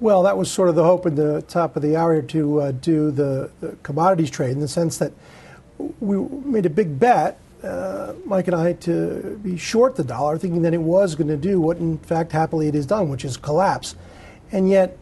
Well, 0.00 0.22
that 0.24 0.36
was 0.36 0.50
sort 0.50 0.68
of 0.68 0.74
the 0.74 0.84
hope 0.84 1.06
at 1.06 1.16
the 1.16 1.40
top 1.42 1.76
of 1.76 1.82
the 1.82 1.96
hour 1.96 2.20
to 2.20 2.60
uh, 2.60 2.72
do 2.72 3.10
the, 3.10 3.50
the, 3.60 3.76
commodities 3.82 4.30
trade 4.30 4.50
in 4.50 4.60
the 4.60 4.68
sense 4.68 4.98
that 4.98 5.12
we 6.00 6.18
made 6.18 6.66
a 6.66 6.70
big 6.70 6.98
bet, 6.98 7.38
uh, 7.62 8.12
Mike 8.26 8.48
and 8.48 8.56
I, 8.56 8.74
to 8.74 9.40
be 9.42 9.56
short 9.56 9.96
the 9.96 10.04
dollar, 10.04 10.36
thinking 10.36 10.62
that 10.62 10.74
it 10.74 10.80
was 10.80 11.14
going 11.14 11.28
to 11.28 11.36
do 11.36 11.60
what, 11.60 11.78
in 11.78 11.96
fact, 11.98 12.32
happily 12.32 12.68
it 12.68 12.74
has 12.74 12.86
done, 12.86 13.08
which 13.08 13.24
is 13.24 13.36
collapse. 13.36 13.94
And 14.52 14.68
yet, 14.68 14.98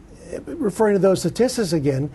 referring 0.46 0.94
to 0.94 0.98
those 0.98 1.20
statistics 1.20 1.72
again, 1.72 2.10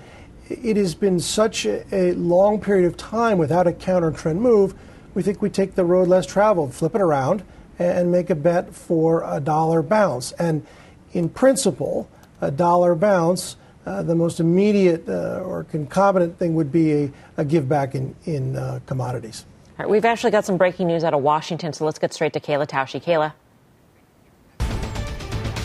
it 0.50 0.78
has 0.78 0.96
been 0.96 1.20
such 1.20 1.66
a, 1.66 2.14
long 2.14 2.60
period 2.62 2.86
of 2.86 2.98
time 2.98 3.38
without 3.38 3.68
a 3.68 3.74
counter 3.74 4.12
trend 4.12 4.42
move. 4.42 4.74
We 5.14 5.24
think 5.24 5.42
we 5.42 5.50
take 5.50 5.76
the 5.76 5.84
road 5.84 6.08
less 6.08 6.26
traveled, 6.26 6.74
flip 6.74 6.96
it 6.96 7.02
around, 7.02 7.44
and 7.80 8.12
make 8.12 8.30
a 8.30 8.36
bet 8.36 8.74
for 8.74 9.24
a 9.26 9.40
dollar 9.40 9.82
bounce. 9.82 10.32
And 10.34 10.66
in 11.14 11.30
principle, 11.30 12.10
a 12.42 12.52
dollar 12.52 12.96
bounce, 12.96 13.58
uh, 13.86 14.04
the 14.04 14.16
most 14.16 14.40
immediate 14.40 15.08
uh, 15.08 15.42
or 15.44 15.64
concomitant 15.64 16.38
thing 16.38 16.56
would 16.56 16.72
be 16.72 16.92
a, 16.92 17.12
a 17.38 17.46
give 17.46 17.68
back 17.68 17.96
in, 17.96 18.16
in 18.26 18.56
uh, 18.56 18.80
commodities. 18.86 19.46
All 19.80 19.86
right, 19.86 19.90
we've 19.90 20.06
actually 20.06 20.32
got 20.32 20.46
some 20.46 20.58
breaking 20.58 20.88
news 20.88 21.04
out 21.04 21.14
of 21.14 21.22
Washington, 21.22 21.72
so 21.72 21.86
let's 21.86 22.00
get 22.00 22.14
straight 22.14 22.34
to 22.34 22.40
Kayla 22.40 22.68
Tausche. 22.68 23.02
Kayla. 23.02 23.34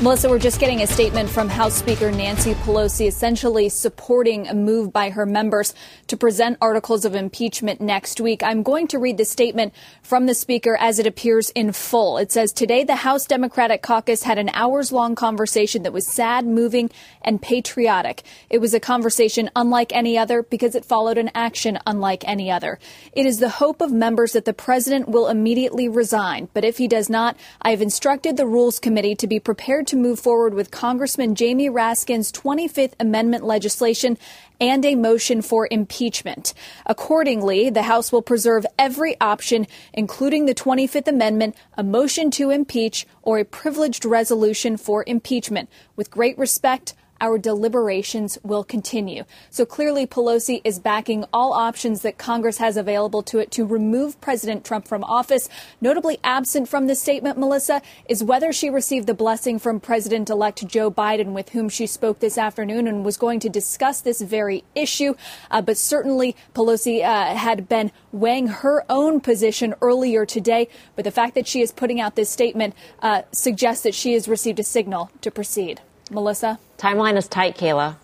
Melissa, 0.03 0.29
we're 0.29 0.41
just 0.41 0.59
getting 0.59 0.83
a 0.83 0.87
statement 0.89 1.31
from 1.31 1.49
House 1.49 1.75
Speaker 1.75 2.11
Nancy 2.11 2.55
Pelosi 2.55 3.07
essentially 3.07 3.69
supporting 3.69 4.49
a 4.49 4.53
move 4.53 4.93
by 4.93 5.11
her 5.11 5.25
members 5.25 5.75
to 6.09 6.17
present 6.17 6.59
articles 6.61 7.05
of 7.05 7.15
impeachment 7.15 7.81
next 7.81 8.21
week. 8.21 8.43
I'm 8.43 8.65
going 8.65 8.89
to 8.89 8.99
read 8.99 9.17
the 9.17 9.25
statement 9.25 9.73
from 10.03 10.27
the 10.27 10.35
Speaker 10.35 10.77
as 10.81 10.99
it 10.99 11.07
appears 11.07 11.51
in 11.51 11.71
full. 11.71 12.19
It 12.19 12.33
says 12.33 12.53
Today, 12.53 12.83
the 12.83 12.97
House 12.97 13.27
Democratic 13.27 13.83
caucus 13.83 14.25
had 14.25 14.39
an 14.39 14.51
hours 14.55 14.91
long 14.91 15.15
conversation 15.15 15.85
that 15.85 15.93
was 15.93 16.05
sad, 16.05 16.47
moving, 16.47 16.91
and 17.23 17.41
patriotic. 17.41 18.25
It 18.51 18.59
was 18.59 18.75
a 18.75 18.81
conversation 18.81 19.51
unlike 19.55 19.95
any 19.95 20.19
other 20.19 20.43
because 20.43 20.75
it 20.75 20.85
followed 20.85 21.17
an 21.17 21.31
action 21.33 21.79
unlike 21.87 22.27
any 22.27 22.51
other. 22.51 22.81
It 23.13 23.25
is 23.25 23.39
the 23.39 23.49
hope 23.49 23.81
of 23.81 23.93
members 23.93 24.33
that 24.33 24.47
the 24.47 24.53
president 24.53 25.09
will 25.09 25.29
immediately 25.29 25.89
resign, 25.89 26.49
but 26.55 26.65
if 26.65 26.79
he 26.79 26.89
does 26.89 27.09
not, 27.09 27.37
I 27.63 27.71
have 27.71 27.81
instructed 27.81 28.37
the 28.37 28.49
Rules 28.49 28.81
Committee 28.81 29.15
to 29.15 29.29
be 29.29 29.39
prepared 29.39 29.87
to 29.93 29.97
move 29.99 30.19
forward 30.19 30.55
with 30.55 30.71
Congressman 30.71 31.35
Jamie 31.35 31.69
Raskin's 31.69 32.33
25th 32.33 32.95
Amendment 32.99 33.45
legislation 33.45 34.17
and 34.59 34.83
a 34.87 34.95
motion 34.95 35.43
for 35.43 35.69
impeachment. 35.71 36.55
Accordingly, 36.87 37.69
the 37.69 37.83
House 37.83 38.11
will 38.11 38.23
preserve 38.23 38.65
every 38.79 39.21
option, 39.21 39.67
including 39.93 40.47
the 40.47 40.55
25th 40.55 41.09
Amendment, 41.09 41.57
a 41.77 41.83
motion 41.83 42.31
to 42.31 42.49
impeach, 42.49 43.07
or 43.21 43.39
a 43.39 43.45
privileged 43.45 44.07
resolution 44.07 44.79
for 44.79 45.05
impeachment. 45.07 45.69
With 45.95 46.11
great 46.11 46.39
respect, 46.39 46.95
our 47.23 47.39
deliberations 47.39 48.37
will 48.43 48.65
continue. 48.65 49.25
So 49.49 49.65
clearly, 49.65 50.07
Pelosi 50.07 50.61
is 50.65 50.81
backing 50.81 51.25
all 51.33 51.53
options 51.53 52.03
that 52.03 52.19
Congress 52.19 52.59
has 52.59 52.77
available 52.77 53.23
to 53.23 53.39
it 53.39 53.53
to 53.53 53.65
remove 53.65 54.21
President 54.21 54.65
Trump 54.65 54.89
from 54.89 55.05
office. 55.05 55.49
Notably 55.81 56.19
absent 56.25 56.69
from 56.69 56.89
this 56.89 57.01
statement, 57.01 57.39
Melissa, 57.39 57.81
is 58.09 58.25
whether 58.25 58.53
she 58.53 58.69
received 58.69 59.07
the 59.07 59.15
blessing 59.15 59.61
from 59.61 59.79
President 59.79 60.29
elect 60.29 60.67
Joe 60.67 60.91
Biden, 60.91 61.33
with 61.33 61.51
whom 61.51 61.69
she 61.69 61.87
spoke 61.87 62.19
this 62.19 62.37
afternoon 62.37 62.89
and 62.89 63.05
was 63.05 63.17
going 63.17 63.39
to 63.41 63.49
discuss 63.49 64.01
this 64.01 64.21
very 64.21 64.65
issue. 64.75 65.15
Uh, 65.51 65.63
but 65.63 65.79
certainly, 65.79 66.35
Pelosi 66.55 67.05
uh, 67.05 67.37
had 67.37 67.69
been 67.69 67.93
weighing 68.11 68.49
her 68.49 68.85
own 68.91 69.21
position 69.21 69.75
earlier 69.81 70.27
today. 70.27 70.69
But 70.97 71.05
the 71.05 71.13
fact 71.13 71.37
that 71.37 71.47
she 71.47 71.61
is 71.61 71.71
putting 71.71 72.01
out 72.01 72.17
this 72.17 72.31
statement 72.31 72.75
uh, 73.01 73.23
suggests 73.31 73.85
that 73.85 73.95
she 73.95 74.15
has 74.15 74.27
received 74.27 74.59
a 74.59 74.65
signal 74.65 75.11
to 75.21 75.31
proceed. 75.31 75.81
Melissa? 76.13 76.59
Timeline 76.79 77.17
is 77.17 77.27
tight, 77.27 77.57
Kayla. 77.57 77.97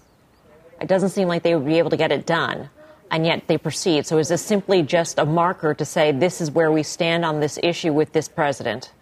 It 0.81 0.89
doesn't 0.89 1.11
seem 1.11 1.29
like 1.29 1.43
they 1.43 1.55
would 1.55 1.67
be 1.67 1.79
able 1.79 1.91
to 1.91 1.97
get 1.97 2.13
it 2.13 2.25
done, 2.27 2.71
and 3.11 3.27
yet 3.27 3.47
they 3.49 3.59
proceed. 3.59 4.07
So 4.07 4.19
is 4.19 4.29
this 4.29 4.43
simply 4.43 4.83
just 4.83 5.19
a 5.19 5.27
marker 5.27 5.75
to 5.75 5.85
say 5.85 6.13
this 6.13 6.41
is 6.41 6.51
where 6.51 6.73
we 6.73 6.83
stand 6.83 7.25
on 7.25 7.41
this 7.41 7.59
issue 7.63 7.93
with 7.93 8.13
this 8.13 8.29
president? 8.29 8.93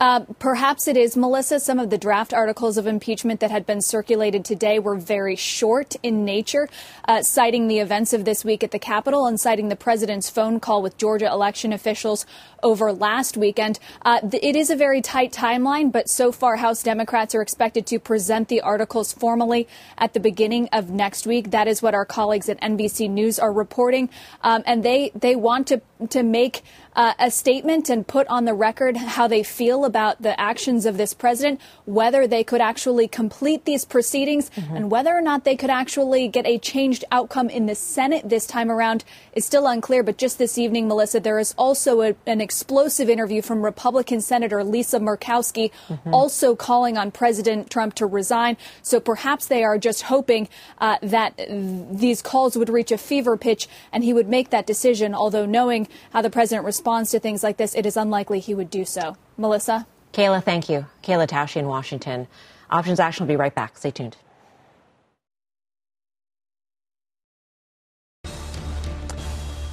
Uh, 0.00 0.20
perhaps 0.38 0.88
it 0.88 0.96
is, 0.96 1.16
Melissa. 1.16 1.60
Some 1.60 1.78
of 1.78 1.90
the 1.90 1.98
draft 1.98 2.34
articles 2.34 2.76
of 2.76 2.86
impeachment 2.86 3.40
that 3.40 3.50
had 3.50 3.64
been 3.64 3.80
circulated 3.80 4.44
today 4.44 4.78
were 4.78 4.96
very 4.96 5.36
short 5.36 5.94
in 6.02 6.24
nature, 6.24 6.68
uh, 7.06 7.22
citing 7.22 7.68
the 7.68 7.78
events 7.78 8.12
of 8.12 8.24
this 8.24 8.44
week 8.44 8.64
at 8.64 8.72
the 8.72 8.78
Capitol 8.78 9.26
and 9.26 9.38
citing 9.40 9.68
the 9.68 9.76
president's 9.76 10.28
phone 10.28 10.58
call 10.58 10.82
with 10.82 10.98
Georgia 10.98 11.26
election 11.26 11.72
officials 11.72 12.26
over 12.62 12.92
last 12.92 13.36
weekend. 13.36 13.78
Uh, 14.02 14.20
it 14.32 14.56
is 14.56 14.70
a 14.70 14.76
very 14.76 15.00
tight 15.00 15.32
timeline, 15.32 15.92
but 15.92 16.08
so 16.08 16.32
far, 16.32 16.56
House 16.56 16.82
Democrats 16.82 17.34
are 17.34 17.42
expected 17.42 17.86
to 17.86 17.98
present 18.00 18.48
the 18.48 18.60
articles 18.62 19.12
formally 19.12 19.68
at 19.98 20.12
the 20.14 20.20
beginning 20.20 20.68
of 20.72 20.90
next 20.90 21.26
week. 21.26 21.50
That 21.50 21.68
is 21.68 21.82
what 21.82 21.94
our 21.94 22.06
colleagues 22.06 22.48
at 22.48 22.60
NBC 22.60 23.08
News 23.08 23.38
are 23.38 23.52
reporting, 23.52 24.08
um, 24.42 24.62
and 24.66 24.82
they 24.82 25.12
they 25.14 25.36
want 25.36 25.68
to 25.68 25.80
to 26.10 26.22
make 26.22 26.62
uh, 26.96 27.14
a 27.18 27.30
statement 27.30 27.88
and 27.88 28.06
put 28.06 28.26
on 28.28 28.44
the 28.44 28.54
record 28.54 28.96
how 28.96 29.28
they 29.28 29.42
feel 29.42 29.83
about 29.84 30.22
the 30.22 30.38
actions 30.40 30.86
of 30.86 30.96
this 30.96 31.14
president, 31.14 31.60
whether 31.84 32.26
they 32.26 32.44
could 32.44 32.60
actually 32.60 33.08
complete 33.08 33.64
these 33.64 33.84
proceedings, 33.84 34.50
mm-hmm. 34.50 34.76
and 34.76 34.90
whether 34.90 35.14
or 35.14 35.20
not 35.20 35.44
they 35.44 35.56
could 35.56 35.70
actually 35.70 36.28
get 36.28 36.46
a 36.46 36.58
changed 36.58 37.04
outcome 37.10 37.48
in 37.48 37.66
the 37.66 37.74
Senate 37.74 38.28
this 38.28 38.46
time 38.46 38.70
around 38.70 39.04
is 39.34 39.44
still 39.44 39.66
unclear. 39.66 40.02
But 40.02 40.18
just 40.18 40.38
this 40.38 40.58
evening, 40.58 40.88
Melissa, 40.88 41.20
there 41.20 41.38
is 41.38 41.54
also 41.56 42.02
a, 42.02 42.14
an 42.26 42.40
explosive 42.40 43.08
interview 43.08 43.42
from 43.42 43.64
Republican 43.64 44.20
Senator 44.20 44.64
Lisa 44.64 44.98
Murkowski, 44.98 45.70
mm-hmm. 45.88 46.14
also 46.14 46.56
calling 46.56 46.96
on 46.96 47.10
President 47.10 47.70
Trump 47.70 47.94
to 47.94 48.06
resign. 48.06 48.56
So 48.82 49.00
perhaps 49.00 49.46
they 49.46 49.64
are 49.64 49.78
just 49.78 50.02
hoping 50.02 50.48
uh, 50.78 50.98
that 51.02 51.34
these 51.38 52.22
calls 52.22 52.56
would 52.56 52.68
reach 52.68 52.92
a 52.92 52.98
fever 52.98 53.36
pitch 53.36 53.68
and 53.92 54.04
he 54.04 54.12
would 54.12 54.28
make 54.28 54.50
that 54.50 54.66
decision, 54.66 55.14
although 55.14 55.46
knowing 55.46 55.88
how 56.12 56.22
the 56.22 56.30
president 56.30 56.64
responds 56.64 57.10
to 57.10 57.20
things 57.20 57.42
like 57.42 57.56
this, 57.56 57.74
it 57.74 57.86
is 57.86 57.96
unlikely 57.96 58.40
he 58.40 58.54
would 58.54 58.70
do 58.70 58.84
so. 58.84 59.16
Melissa? 59.36 59.86
Kayla, 60.12 60.42
thank 60.42 60.68
you. 60.68 60.86
Kayla 61.02 61.26
Tausche 61.26 61.56
in 61.56 61.66
Washington. 61.66 62.28
Options 62.70 63.00
Action 63.00 63.26
will 63.26 63.32
be 63.32 63.36
right 63.36 63.54
back. 63.54 63.76
Stay 63.76 63.90
tuned. 63.90 64.16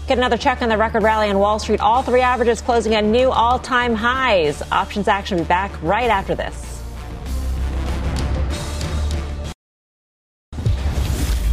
Get 0.07 0.17
another 0.17 0.37
check 0.37 0.61
on 0.61 0.67
the 0.67 0.77
record 0.77 1.03
rally 1.03 1.29
on 1.29 1.39
Wall 1.39 1.57
Street. 1.57 1.79
All 1.79 2.01
three 2.01 2.21
averages 2.21 2.59
closing 2.59 2.95
at 2.95 3.05
new 3.05 3.31
all 3.31 3.59
time 3.59 3.95
highs. 3.95 4.61
Options 4.71 5.07
Action 5.07 5.37
will 5.37 5.45
be 5.45 5.47
back 5.47 5.71
right 5.81 6.09
after 6.09 6.35
this. 6.35 6.81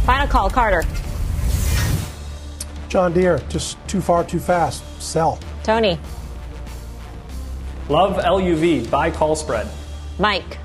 Final 0.05 0.27
call, 0.27 0.49
Carter. 0.49 0.83
John 2.89 3.13
Deere, 3.13 3.39
just 3.49 3.77
too 3.87 4.01
far, 4.01 4.23
too 4.23 4.39
fast. 4.39 4.83
Sell. 5.01 5.39
Tony. 5.63 5.99
Love 7.89 8.17
LUV. 8.17 8.89
Buy 8.89 9.09
call 9.11 9.35
spread. 9.35 9.67
Mike. 10.19 10.57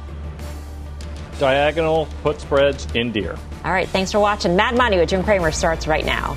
Diagonal 1.38 2.06
put 2.22 2.40
spreads 2.40 2.86
in 2.94 3.10
Deere. 3.12 3.36
All 3.64 3.72
right. 3.72 3.88
Thanks 3.88 4.12
for 4.12 4.20
watching. 4.20 4.54
Mad 4.54 4.76
Money 4.76 4.98
with 4.98 5.08
Jim 5.08 5.24
Cramer 5.24 5.50
starts 5.50 5.86
right 5.86 6.04
now. 6.04 6.36